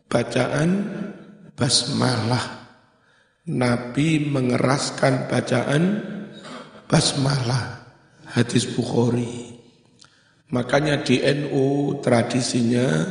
bacaan 0.08 0.70
basmalah. 1.56 2.68
Nabi 3.48 4.28
mengeraskan 4.28 5.24
bacaan 5.24 5.82
basmalah. 6.84 7.80
Hadis 8.28 8.68
Bukhari. 8.68 9.56
Makanya 10.52 11.00
di 11.00 11.20
NU 11.24 11.96
tradisinya 12.04 13.08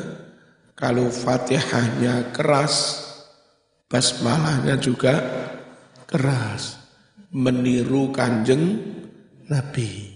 kalau 0.78 1.10
Fatihahnya 1.10 2.30
keras, 2.34 3.07
basmalahnya 3.88 4.76
juga 4.80 5.16
keras, 6.08 6.80
meniru 7.32 8.12
kanjeng 8.12 8.80
Nabi. 9.48 10.16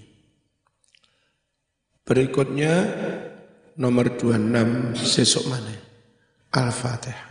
Berikutnya 2.03 2.73
nomor 3.79 4.19
26 4.19 4.99
sesok 4.99 5.43
mana? 5.47 5.75
Al-Fatihah. 6.51 7.30